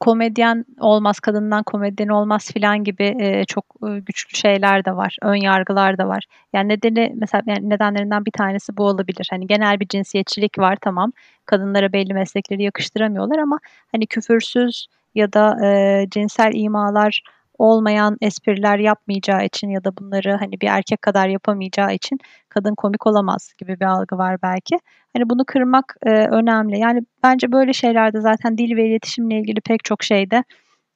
komedyen 0.00 0.64
olmaz, 0.80 1.20
kadından 1.20 1.62
komedyen 1.62 2.08
olmaz 2.08 2.52
filan 2.52 2.84
gibi 2.84 3.16
e, 3.18 3.44
çok 3.44 3.64
e, 3.88 3.98
güçlü 3.98 4.36
şeyler 4.36 4.84
de 4.84 4.96
var. 4.96 5.16
Ön 5.22 5.34
yargılar 5.34 5.98
da 5.98 6.08
var. 6.08 6.24
Yani 6.52 6.68
nedeni 6.68 7.12
mesela 7.16 7.42
yani 7.46 7.70
nedenlerinden 7.70 8.24
bir 8.24 8.30
tanesi 8.30 8.76
bu 8.76 8.84
olabilir. 8.84 9.28
Hani 9.30 9.46
genel 9.46 9.80
bir 9.80 9.88
cinsiyetçilik 9.88 10.58
var 10.58 10.78
tamam. 10.80 11.12
Kadınlara 11.46 11.92
belli 11.92 12.14
meslekleri 12.14 12.62
yakıştıramıyorlar 12.62 13.38
ama 13.38 13.58
hani 13.92 14.06
küfürsüz 14.06 14.86
ya 15.14 15.32
da 15.32 15.66
e, 15.66 16.06
cinsel 16.10 16.50
imalar 16.54 17.22
olmayan 17.60 18.16
espriler 18.20 18.78
yapmayacağı 18.78 19.44
için 19.44 19.68
ya 19.68 19.84
da 19.84 19.96
bunları 19.96 20.36
hani 20.36 20.60
bir 20.60 20.68
erkek 20.68 21.02
kadar 21.02 21.28
yapamayacağı 21.28 21.94
için 21.94 22.18
kadın 22.48 22.74
komik 22.74 23.06
olamaz 23.06 23.52
gibi 23.58 23.80
bir 23.80 23.84
algı 23.84 24.18
var 24.18 24.42
belki. 24.42 24.76
Hani 25.16 25.30
bunu 25.30 25.44
kırmak 25.44 25.96
e, 26.06 26.10
önemli. 26.10 26.78
Yani 26.78 27.00
bence 27.22 27.52
böyle 27.52 27.72
şeylerde 27.72 28.20
zaten 28.20 28.58
dil 28.58 28.76
ve 28.76 28.88
iletişimle 28.88 29.38
ilgili 29.38 29.60
pek 29.60 29.84
çok 29.84 30.02
şeyde 30.02 30.44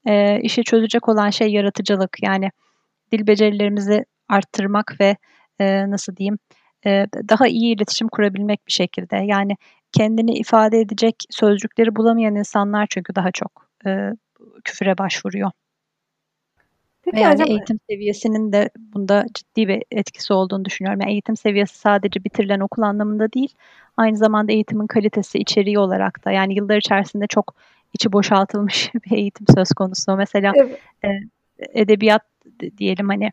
e, 0.07 0.41
işi 0.41 0.65
çözecek 0.65 1.09
olan 1.09 1.31
şey 1.31 1.49
yaratıcılık. 1.49 2.23
Yani 2.23 2.51
dil 3.13 3.27
becerilerimizi 3.27 4.05
arttırmak 4.29 4.95
ve 5.01 5.17
e, 5.59 5.91
nasıl 5.91 6.17
diyeyim 6.17 6.39
e, 6.87 7.07
daha 7.29 7.47
iyi 7.47 7.77
iletişim 7.77 8.09
kurabilmek 8.09 8.67
bir 8.67 8.73
şekilde. 8.73 9.17
Yani 9.17 9.57
kendini 9.93 10.33
ifade 10.33 10.81
edecek 10.81 11.15
sözcükleri 11.31 11.97
bulamayan 11.97 12.35
insanlar 12.37 12.87
çünkü 12.91 13.15
daha 13.15 13.31
çok 13.33 13.67
e, 13.87 14.11
küfüre 14.65 14.99
başvuruyor. 14.99 15.51
Peki 17.05 17.23
yani 17.23 17.33
hocam, 17.33 17.49
eğitim 17.49 17.79
seviyesinin 17.91 18.53
de 18.53 18.71
bunda 18.77 19.27
ciddi 19.35 19.69
bir 19.69 19.83
etkisi 19.91 20.33
olduğunu 20.33 20.65
düşünüyorum. 20.65 21.01
Yani 21.01 21.13
eğitim 21.13 21.37
seviyesi 21.37 21.79
sadece 21.79 22.25
bitirilen 22.25 22.61
okul 22.61 22.83
anlamında 22.83 23.33
değil, 23.33 23.55
aynı 23.97 24.17
zamanda 24.17 24.53
eğitimin 24.53 24.87
kalitesi, 24.87 25.39
içeriği 25.39 25.79
olarak 25.79 26.25
da 26.25 26.31
yani 26.31 26.55
yıllar 26.55 26.77
içerisinde 26.77 27.27
çok 27.27 27.55
içi 27.93 28.13
boşaltılmış 28.13 28.91
bir 29.05 29.17
eğitim 29.17 29.47
söz 29.55 29.73
konusu. 29.73 30.17
Mesela 30.17 30.53
evet. 30.57 30.81
e, 31.05 31.09
edebiyat 31.59 32.23
diyelim 32.79 33.09
hani 33.09 33.33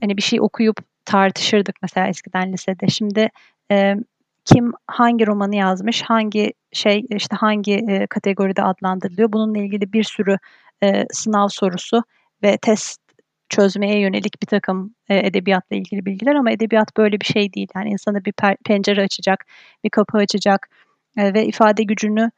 hani 0.00 0.16
bir 0.16 0.22
şey 0.22 0.40
okuyup 0.40 0.76
tartışırdık 1.04 1.76
mesela 1.82 2.08
eskiden 2.08 2.52
lisede. 2.52 2.88
Şimdi 2.88 3.28
e, 3.70 3.96
kim 4.44 4.72
hangi 4.86 5.26
romanı 5.26 5.56
yazmış, 5.56 6.02
hangi 6.02 6.52
şey 6.72 7.06
işte 7.10 7.36
hangi 7.36 7.74
e, 7.74 8.06
kategoride 8.06 8.62
adlandırılıyor. 8.62 9.32
Bununla 9.32 9.58
ilgili 9.58 9.92
bir 9.92 10.04
sürü 10.04 10.38
e, 10.82 11.04
sınav 11.12 11.48
sorusu 11.48 12.02
ve 12.42 12.56
test 12.56 13.07
çözmeye 13.48 14.00
yönelik 14.00 14.42
bir 14.42 14.46
takım 14.46 14.94
e, 15.08 15.26
edebiyatla 15.26 15.76
ilgili 15.76 16.06
bilgiler 16.06 16.34
ama 16.34 16.50
edebiyat 16.50 16.96
böyle 16.96 17.20
bir 17.20 17.26
şey 17.26 17.52
değil. 17.52 17.68
Yani 17.74 17.90
insana 17.90 18.24
bir 18.24 18.34
pencere 18.66 19.02
açacak, 19.02 19.46
bir 19.84 19.90
kapı 19.90 20.18
açacak 20.18 20.68
e, 21.16 21.34
ve 21.34 21.46
ifade 21.46 21.82
gücünü 21.82 22.30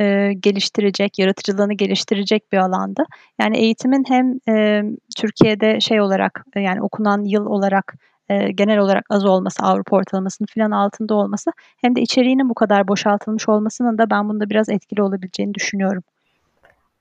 e, 0.00 0.32
geliştirecek, 0.40 1.18
yaratıcılığını 1.18 1.74
geliştirecek 1.74 2.52
bir 2.52 2.58
alanda. 2.58 3.04
Yani 3.40 3.56
eğitimin 3.56 4.04
hem 4.08 4.38
e, 4.48 4.82
Türkiye'de 5.16 5.80
şey 5.80 6.00
olarak 6.00 6.44
e, 6.56 6.60
yani 6.60 6.82
okunan 6.82 7.24
yıl 7.24 7.46
olarak 7.46 7.94
e, 8.28 8.52
genel 8.52 8.78
olarak 8.78 9.04
az 9.10 9.24
olması, 9.24 9.62
Avrupa 9.62 9.96
ortalamasının 9.96 10.46
filan 10.46 10.70
altında 10.70 11.14
olması 11.14 11.52
hem 11.76 11.96
de 11.96 12.00
içeriğinin 12.00 12.48
bu 12.48 12.54
kadar 12.54 12.88
boşaltılmış 12.88 13.48
olmasının 13.48 13.98
da 13.98 14.10
ben 14.10 14.28
bunda 14.28 14.50
biraz 14.50 14.68
etkili 14.68 15.02
olabileceğini 15.02 15.54
düşünüyorum. 15.54 16.02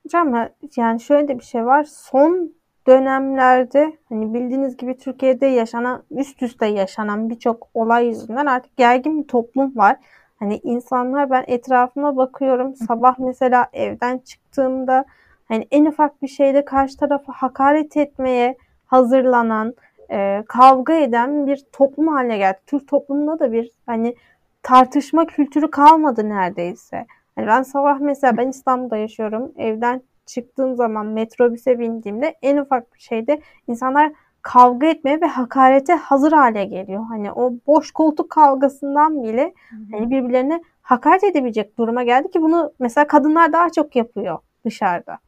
Hocam 0.04 0.50
yani 0.76 1.02
şöyle 1.02 1.28
de 1.28 1.40
bir 1.40 1.44
şey 1.44 1.66
var. 1.66 1.84
Son 1.84 2.52
dönemlerde 2.88 3.98
hani 4.10 4.34
bildiğiniz 4.34 4.78
gibi 4.78 4.98
Türkiye'de 4.98 5.46
yaşanan 5.46 6.04
üst 6.12 6.44
üste 6.44 6.66
yaşanan 6.66 7.30
birçok 7.30 7.68
olay 7.74 8.08
yüzünden 8.08 8.46
artık 8.46 8.78
gergin 8.78 9.24
bir 9.24 9.28
toplum 9.28 9.78
var. 9.78 9.98
Hani 10.40 10.58
insanlar 10.64 11.30
ben 11.30 11.44
etrafıma 11.48 12.18
bakıyorum 12.18 12.76
sabah 12.76 13.20
mesela 13.20 13.68
evden 13.74 14.18
çıktığımda 14.18 15.06
hani 15.48 15.68
en 15.72 15.86
ufak 15.86 16.22
bir 16.22 16.28
şeyde 16.28 16.66
karşı 16.66 16.98
tarafa 16.98 17.34
hakaret 17.34 17.98
etmeye 17.98 18.58
hazırlanan, 18.86 19.74
e, 20.12 20.44
kavga 20.48 20.94
eden 20.94 21.48
bir 21.48 21.64
toplum 21.72 22.08
haline 22.08 22.38
geldi. 22.38 22.60
Türk 22.68 22.88
toplumunda 22.88 23.40
da 23.40 23.52
bir 23.52 23.72
hani 23.86 24.16
tartışma 24.64 25.26
kültürü 25.26 25.72
kalmadı 25.72 26.30
neredeyse. 26.30 27.06
Hani 27.36 27.48
ben 27.48 27.64
sabah 27.64 28.00
mesela 28.00 28.38
ben 28.38 28.48
İstanbul'da 28.48 28.98
yaşıyorum. 28.98 29.52
Evden 29.58 30.02
çıktığım 30.28 30.76
zaman 30.76 31.06
metrobüse 31.06 31.80
bindiğimde 31.80 32.36
en 32.42 32.58
ufak 32.58 32.94
bir 32.94 33.00
şeyde 33.00 33.42
insanlar 33.68 34.12
kavga 34.42 34.88
etmeye 34.88 35.22
ve 35.22 35.26
hakarete 35.26 35.94
hazır 35.94 36.32
hale 36.32 36.66
geliyor. 36.66 37.06
Hani 37.10 37.32
o 37.32 37.54
boş 37.68 37.92
koltuk 37.92 38.30
kavgasından 38.30 39.24
bile 39.24 39.54
hani 39.92 40.10
birbirlerine 40.10 40.62
hakaret 40.82 41.24
edebilecek 41.24 41.78
duruma 41.78 42.04
geldi 42.04 42.32
ki 42.32 42.42
bunu 42.42 42.74
mesela 42.80 43.08
kadınlar 43.08 43.54
daha 43.54 43.70
çok 43.70 43.96
yapıyor 43.96 44.40
dışarıda. 44.66 45.20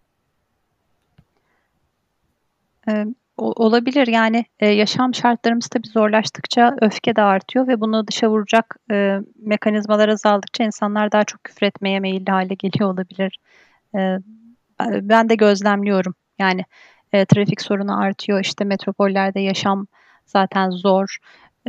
Ee, 2.89 3.05
olabilir 3.37 4.07
yani 4.07 4.45
e, 4.59 4.67
yaşam 4.67 5.15
şartlarımız 5.15 5.67
tabii 5.67 5.87
zorlaştıkça 5.87 6.75
öfke 6.81 7.15
de 7.15 7.21
artıyor 7.21 7.67
ve 7.67 7.81
bunu 7.81 8.07
dışa 8.07 8.29
vuracak 8.29 8.75
e, 8.91 9.19
mekanizmalar 9.35 10.09
azaldıkça 10.09 10.63
insanlar 10.63 11.11
daha 11.11 11.23
çok 11.23 11.43
küfür 11.43 11.67
etmeye 11.67 11.99
meyilli 11.99 12.31
hale 12.31 12.53
geliyor 12.53 12.93
olabilir. 12.93 13.39
E, 13.95 14.17
ben 15.01 15.29
de 15.29 15.35
gözlemliyorum 15.35 16.15
yani 16.39 16.65
e, 17.13 17.25
trafik 17.25 17.61
sorunu 17.61 17.99
artıyor 17.99 18.39
işte 18.39 18.65
metropollerde 18.65 19.39
yaşam 19.39 19.87
zaten 20.25 20.69
zor 20.69 21.17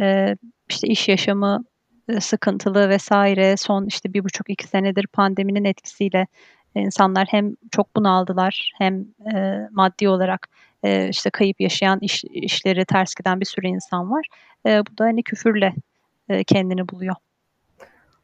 e, 0.00 0.36
işte 0.68 0.88
iş 0.88 1.08
yaşamı 1.08 1.64
e, 2.08 2.20
sıkıntılı 2.20 2.88
vesaire 2.88 3.56
son 3.56 3.86
işte 3.86 4.12
bir 4.14 4.24
buçuk 4.24 4.50
iki 4.50 4.66
senedir 4.68 5.06
pandeminin 5.06 5.64
etkisiyle 5.64 6.26
insanlar 6.74 7.26
hem 7.30 7.54
çok 7.70 7.96
bunaldılar 7.96 8.72
hem 8.78 9.06
e, 9.34 9.58
maddi 9.70 10.08
olarak 10.08 10.48
e, 10.82 11.08
işte 11.08 11.30
kayıp 11.30 11.60
yaşayan 11.60 11.98
iş, 12.00 12.24
işleri 12.24 12.84
ters 12.84 13.14
giden 13.14 13.40
bir 13.40 13.46
sürü 13.46 13.66
insan 13.66 14.10
var. 14.10 14.26
E, 14.66 14.80
bu 14.86 14.98
da 14.98 15.04
hani 15.04 15.22
küfürle 15.22 15.74
e, 16.28 16.44
kendini 16.44 16.88
buluyor. 16.88 17.14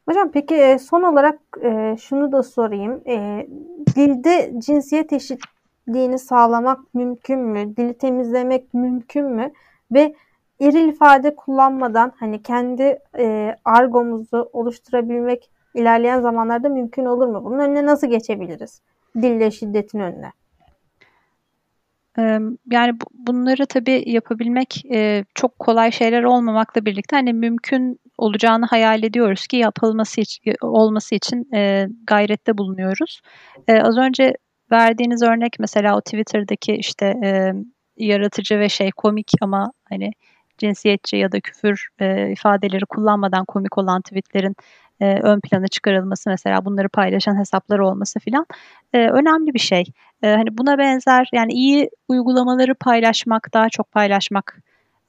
Hocam 0.07 0.31
peki 0.33 0.55
e, 0.55 0.79
son 0.79 1.03
olarak 1.03 1.38
e, 1.62 1.97
şunu 2.01 2.33
da 2.33 2.42
sorayım. 2.42 3.03
E, 3.07 3.47
dilde 3.97 4.53
cinsiyet 4.59 5.12
eşitliğini 5.12 6.19
sağlamak 6.19 6.95
mümkün 6.95 7.38
mü? 7.38 7.77
Dili 7.77 7.99
temizlemek 7.99 8.75
mümkün 8.75 9.25
mü? 9.25 9.53
Ve 9.92 10.14
eril 10.61 10.88
ifade 10.88 11.37
kullanmadan 11.37 12.12
hani 12.16 12.42
kendi 12.42 12.99
argomuzu 13.64 14.51
oluşturabilmek 14.53 15.51
ilerleyen 15.75 16.21
zamanlarda 16.21 16.69
mümkün 16.69 17.05
olur 17.05 17.27
mu? 17.27 17.45
Bunun 17.45 17.59
önüne 17.59 17.87
nasıl 17.87 18.07
geçebiliriz? 18.07 18.81
Dille 19.16 19.51
şiddetin 19.51 20.01
önüne. 20.01 20.33
Yani 22.71 22.95
bunları 23.14 23.66
tabii 23.66 24.03
yapabilmek 24.07 24.85
çok 25.35 25.59
kolay 25.59 25.92
şeyler 25.92 26.23
olmamakla 26.23 26.85
birlikte 26.85 27.16
hani 27.16 27.33
mümkün 27.33 28.01
olacağını 28.19 28.67
hayal 28.67 29.03
ediyoruz 29.03 29.47
ki 29.47 29.57
yapılması 29.57 30.21
için 30.21 30.55
olması 30.61 31.15
için 31.15 31.49
gayrette 32.07 32.59
bulunuyoruz. 32.59 33.21
Az 33.69 33.99
önce 33.99 34.35
verdiğiniz 34.73 35.23
örnek 35.23 35.57
mesela 35.59 35.97
o 35.97 36.01
Twitter'daki 36.01 36.73
işte 36.73 37.15
yaratıcı 37.97 38.59
ve 38.59 38.69
şey 38.69 38.91
komik 38.91 39.31
ama 39.41 39.73
hani 39.89 40.11
cinsiyetçi 40.59 41.17
ya 41.17 41.33
da 41.33 41.41
küfür 41.41 41.89
ifadeleri 42.33 42.87
kullanmadan 42.87 43.45
komik 43.45 43.79
olan 43.79 44.03
tweetlerin 44.03 44.57
e, 45.01 45.21
ön 45.21 45.41
plana 45.41 45.69
çıkarılması 45.69 46.31
mesela 46.31 46.65
bunları 46.65 46.89
paylaşan 46.89 47.39
hesaplar 47.39 47.79
olması 47.79 48.21
filan 48.21 48.47
e, 48.93 49.09
önemli 49.09 49.55
bir 49.55 49.59
şey. 49.59 49.85
E, 50.23 50.29
hani 50.29 50.59
buna 50.59 50.79
benzer 50.79 51.29
yani 51.33 51.53
iyi 51.53 51.91
uygulamaları 52.09 52.75
paylaşmak, 52.75 53.55
daha 53.55 53.69
çok 53.69 53.93
paylaşmak 53.93 54.63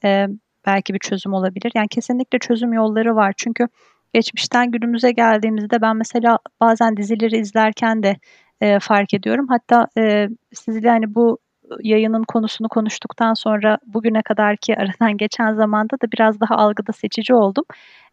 e, 0.04 0.28
belki 0.67 0.93
bir 0.93 0.99
çözüm 0.99 1.34
olabilir. 1.34 1.71
Yani 1.75 1.88
kesinlikle 1.88 2.39
çözüm 2.39 2.73
yolları 2.73 3.15
var. 3.15 3.34
Çünkü 3.38 3.67
geçmişten 4.13 4.71
günümüze 4.71 5.12
geldiğimizde 5.12 5.82
ben 5.82 5.97
mesela 5.97 6.39
bazen 6.62 6.97
dizileri 6.97 7.38
izlerken 7.38 8.03
de 8.03 8.17
e, 8.62 8.80
fark 8.80 9.13
ediyorum. 9.13 9.47
Hatta 9.49 9.88
e, 9.97 10.27
sizle 10.53 10.89
hani 10.89 11.15
bu 11.15 11.38
yayının 11.84 12.23
konusunu 12.23 12.69
konuştuktan 12.69 13.34
sonra 13.34 13.77
bugüne 13.86 14.21
kadarki 14.21 14.75
aradan 14.77 15.17
geçen 15.17 15.53
zamanda 15.53 15.95
da 16.01 16.12
biraz 16.13 16.39
daha 16.39 16.56
algıda 16.56 16.91
seçici 16.93 17.34
oldum. 17.34 17.63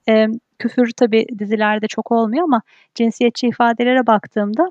E, 0.09 0.27
küfür 0.59 0.91
tabi 0.91 1.27
dizilerde 1.39 1.87
çok 1.89 2.13
olmuyor 2.13 2.45
ama 2.45 2.63
cinsiyetçi 2.95 3.47
ifadelere 3.47 4.07
baktığımda 4.07 4.71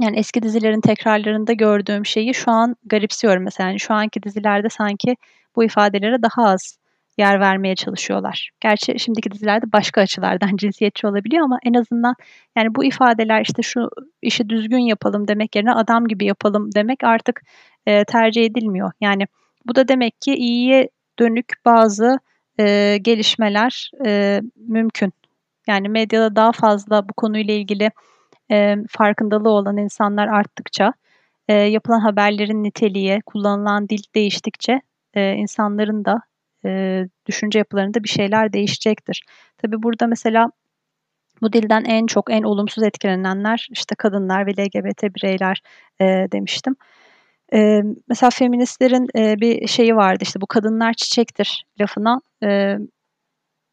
yani 0.00 0.18
eski 0.18 0.42
dizilerin 0.42 0.80
tekrarlarında 0.80 1.52
gördüğüm 1.52 2.06
şeyi 2.06 2.34
şu 2.34 2.50
an 2.50 2.76
garipsiyorum 2.84 3.42
mesela. 3.42 3.68
Yani 3.68 3.80
şu 3.80 3.94
anki 3.94 4.22
dizilerde 4.22 4.68
sanki 4.68 5.16
bu 5.56 5.64
ifadelere 5.64 6.22
daha 6.22 6.44
az 6.48 6.78
yer 7.18 7.40
vermeye 7.40 7.74
çalışıyorlar. 7.74 8.50
Gerçi 8.60 8.98
şimdiki 8.98 9.30
dizilerde 9.30 9.72
başka 9.72 10.00
açılardan 10.00 10.56
cinsiyetçi 10.56 11.06
olabiliyor 11.06 11.44
ama 11.44 11.58
en 11.64 11.74
azından 11.74 12.14
yani 12.56 12.74
bu 12.74 12.84
ifadeler 12.84 13.42
işte 13.42 13.62
şu 13.62 13.88
işi 14.22 14.48
düzgün 14.48 14.78
yapalım 14.78 15.28
demek 15.28 15.56
yerine 15.56 15.72
adam 15.72 16.06
gibi 16.08 16.24
yapalım 16.24 16.70
demek 16.74 17.04
artık 17.04 17.42
e, 17.86 18.04
tercih 18.04 18.44
edilmiyor. 18.44 18.92
Yani 19.00 19.26
bu 19.66 19.74
da 19.74 19.88
demek 19.88 20.20
ki 20.20 20.34
iyiye 20.34 20.88
dönük 21.18 21.52
bazı 21.64 22.18
e, 22.60 22.98
gelişmeler 23.02 23.90
e, 24.06 24.40
mümkün. 24.56 25.12
Yani 25.68 25.88
medyada 25.88 26.36
daha 26.36 26.52
fazla 26.52 27.08
bu 27.08 27.12
konuyla 27.12 27.54
ilgili 27.54 27.90
e, 28.50 28.76
farkındalığı 28.90 29.50
olan 29.50 29.76
insanlar 29.76 30.28
arttıkça, 30.28 30.92
e, 31.48 31.54
yapılan 31.54 32.00
haberlerin 32.00 32.64
niteliği, 32.64 33.20
kullanılan 33.26 33.88
dil 33.88 34.02
değiştikçe 34.14 34.80
e, 35.14 35.32
insanların 35.32 36.04
da 36.04 36.20
e, 36.64 37.02
düşünce 37.26 37.58
yapılarında 37.58 38.04
bir 38.04 38.08
şeyler 38.08 38.52
değişecektir. 38.52 39.24
Tabi 39.58 39.82
burada 39.82 40.06
mesela 40.06 40.50
bu 41.42 41.52
dilden 41.52 41.84
en 41.84 42.06
çok, 42.06 42.30
en 42.32 42.42
olumsuz 42.42 42.84
etkilenenler 42.84 43.68
işte 43.70 43.94
kadınlar 43.94 44.46
ve 44.46 44.50
LGBT 44.50 45.02
bireyler 45.02 45.62
e, 46.00 46.04
demiştim. 46.32 46.76
E, 47.54 47.82
mesela 48.08 48.30
feministlerin 48.30 49.08
e, 49.16 49.40
bir 49.40 49.68
şeyi 49.68 49.96
vardı 49.96 50.18
işte 50.22 50.40
bu 50.40 50.46
kadınlar 50.46 50.92
çiçektir 50.92 51.64
lafına 51.80 52.20
e, 52.42 52.78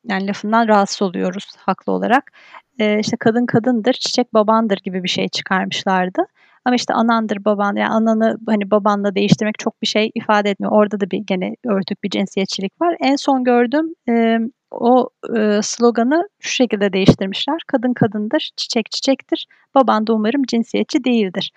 yani 0.08 0.28
lafından 0.28 0.67
rahatsız 0.67 1.02
oluyoruz 1.02 1.45
haklı 1.58 1.91
olarak. 1.93 2.32
E, 2.80 2.99
işte 2.99 3.17
kadın 3.19 3.45
kadındır, 3.45 3.93
çiçek 3.93 4.34
babandır 4.34 4.78
gibi 4.84 5.04
bir 5.04 5.10
şey 5.10 5.28
çıkarmışlardı. 5.28 6.21
Ama 6.65 6.76
işte 6.76 6.93
anandır 6.93 7.45
baban 7.45 7.76
yani 7.76 7.89
ananı 7.89 8.38
hani 8.48 8.72
babanla 8.72 9.15
değiştirmek 9.15 9.60
çok 9.60 9.82
bir 9.82 9.88
şey 9.88 10.12
ifade 10.15 10.50
etmiyor. 10.50 10.72
Orada 10.72 11.00
da 11.00 11.12
bir 11.12 11.17
gene 11.17 11.56
örtük 11.65 12.04
bir 12.04 12.10
cinsiyetçilik 12.10 12.82
var. 12.82 12.95
En 13.00 13.15
son 13.15 13.43
gördüğüm 13.43 13.93
e, 14.10 14.39
o 14.72 15.10
e, 15.38 15.60
sloganı 15.63 16.30
şu 16.39 16.52
şekilde 16.52 16.93
değiştirmişler. 16.93 17.58
Kadın 17.67 17.93
kadındır, 17.93 18.52
çiçek 18.58 18.91
çiçektir. 18.91 19.48
Baban 19.76 20.08
da 20.08 20.13
umarım 20.13 20.43
cinsiyetçi 20.43 21.04
değildir. 21.04 21.52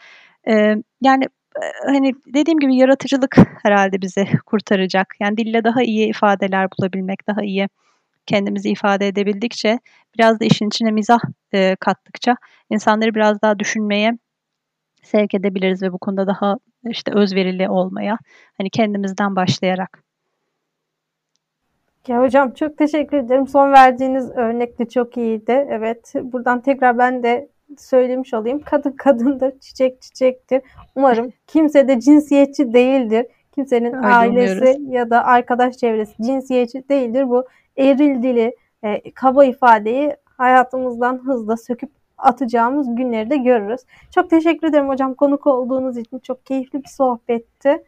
E, 0.48 0.74
yani 1.02 1.24
hani 1.86 2.12
dediğim 2.34 2.58
gibi 2.58 2.76
yaratıcılık 2.76 3.36
herhalde 3.62 4.02
bizi 4.02 4.26
kurtaracak. 4.46 5.14
Yani 5.20 5.36
dille 5.36 5.64
daha 5.64 5.82
iyi 5.82 6.08
ifadeler 6.08 6.68
bulabilmek, 6.78 7.28
daha 7.28 7.42
iyi 7.42 7.68
kendimizi 8.26 8.70
ifade 8.70 9.08
edebildikçe, 9.08 9.78
biraz 10.18 10.40
da 10.40 10.44
işin 10.44 10.68
içine 10.68 10.90
mizah 10.90 11.20
e, 11.54 11.76
kattıkça 11.80 12.36
insanları 12.70 13.14
biraz 13.14 13.42
daha 13.42 13.58
düşünmeye 13.58 14.18
sevk 15.02 15.34
edebiliriz 15.34 15.82
ve 15.82 15.92
bu 15.92 15.98
konuda 15.98 16.26
daha 16.26 16.56
işte 16.88 17.12
özverili 17.14 17.68
olmaya, 17.68 18.18
hani 18.58 18.70
kendimizden 18.70 19.36
başlayarak. 19.36 20.02
Ya 22.08 22.22
hocam 22.22 22.54
çok 22.54 22.78
teşekkür 22.78 23.16
ederim. 23.16 23.48
Son 23.48 23.72
verdiğiniz 23.72 24.30
örnek 24.30 24.78
de 24.78 24.88
çok 24.88 25.16
iyiydi. 25.16 25.66
Evet, 25.70 26.12
buradan 26.22 26.60
tekrar 26.60 26.98
ben 26.98 27.22
de 27.22 27.48
söylemiş 27.78 28.34
olayım. 28.34 28.60
Kadın 28.60 28.92
kadındır, 28.92 29.58
çiçek 29.60 30.02
çiçektir. 30.02 30.62
Umarım 30.94 31.32
kimse 31.46 31.88
de 31.88 32.00
cinsiyetçi 32.00 32.72
değildir. 32.72 33.26
Kimsenin 33.54 33.94
Öyle 33.94 34.06
ailesi 34.06 34.60
umuyoruz. 34.60 34.94
ya 34.94 35.10
da 35.10 35.24
arkadaş 35.24 35.76
çevresi 35.76 36.22
cinsiyetçi 36.22 36.88
değildir. 36.88 37.28
Bu 37.28 37.44
eril 37.76 38.22
dili, 38.22 38.56
e, 38.82 39.10
kaba 39.10 39.44
ifadeyi 39.44 40.16
hayatımızdan 40.24 41.20
hızla 41.24 41.56
söküp 41.56 41.90
atacağımız 42.22 42.96
günleri 42.96 43.30
de 43.30 43.36
görürüz. 43.36 43.80
Çok 44.14 44.30
teşekkür 44.30 44.66
ederim 44.66 44.88
hocam 44.88 45.14
konuk 45.14 45.46
olduğunuz 45.46 45.96
için. 45.96 46.18
Çok 46.18 46.46
keyifli 46.46 46.82
bir 46.82 46.88
sohbetti. 46.88 47.82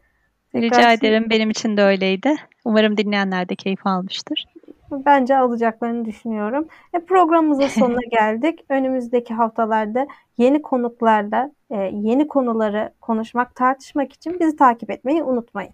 Tekrar 0.51 0.79
Rica 0.79 0.93
ederim. 0.93 1.29
Benim 1.29 1.49
için 1.49 1.77
de 1.77 1.83
öyleydi. 1.83 2.35
Umarım 2.65 2.97
dinleyenler 2.97 3.49
de 3.49 3.55
keyif 3.55 3.87
almıştır. 3.87 4.45
Bence 4.91 5.37
alacaklarını 5.37 6.05
düşünüyorum. 6.05 6.67
E, 6.93 6.99
programımızın 6.99 7.67
sonuna 7.79 8.05
geldik. 8.11 8.59
Önümüzdeki 8.69 9.33
haftalarda 9.33 10.07
yeni 10.37 10.61
konuklarla 10.61 11.51
e, 11.71 11.75
yeni 11.93 12.27
konuları 12.27 12.93
konuşmak, 13.01 13.55
tartışmak 13.55 14.13
için 14.13 14.39
bizi 14.39 14.55
takip 14.55 14.91
etmeyi 14.91 15.23
unutmayın. 15.23 15.73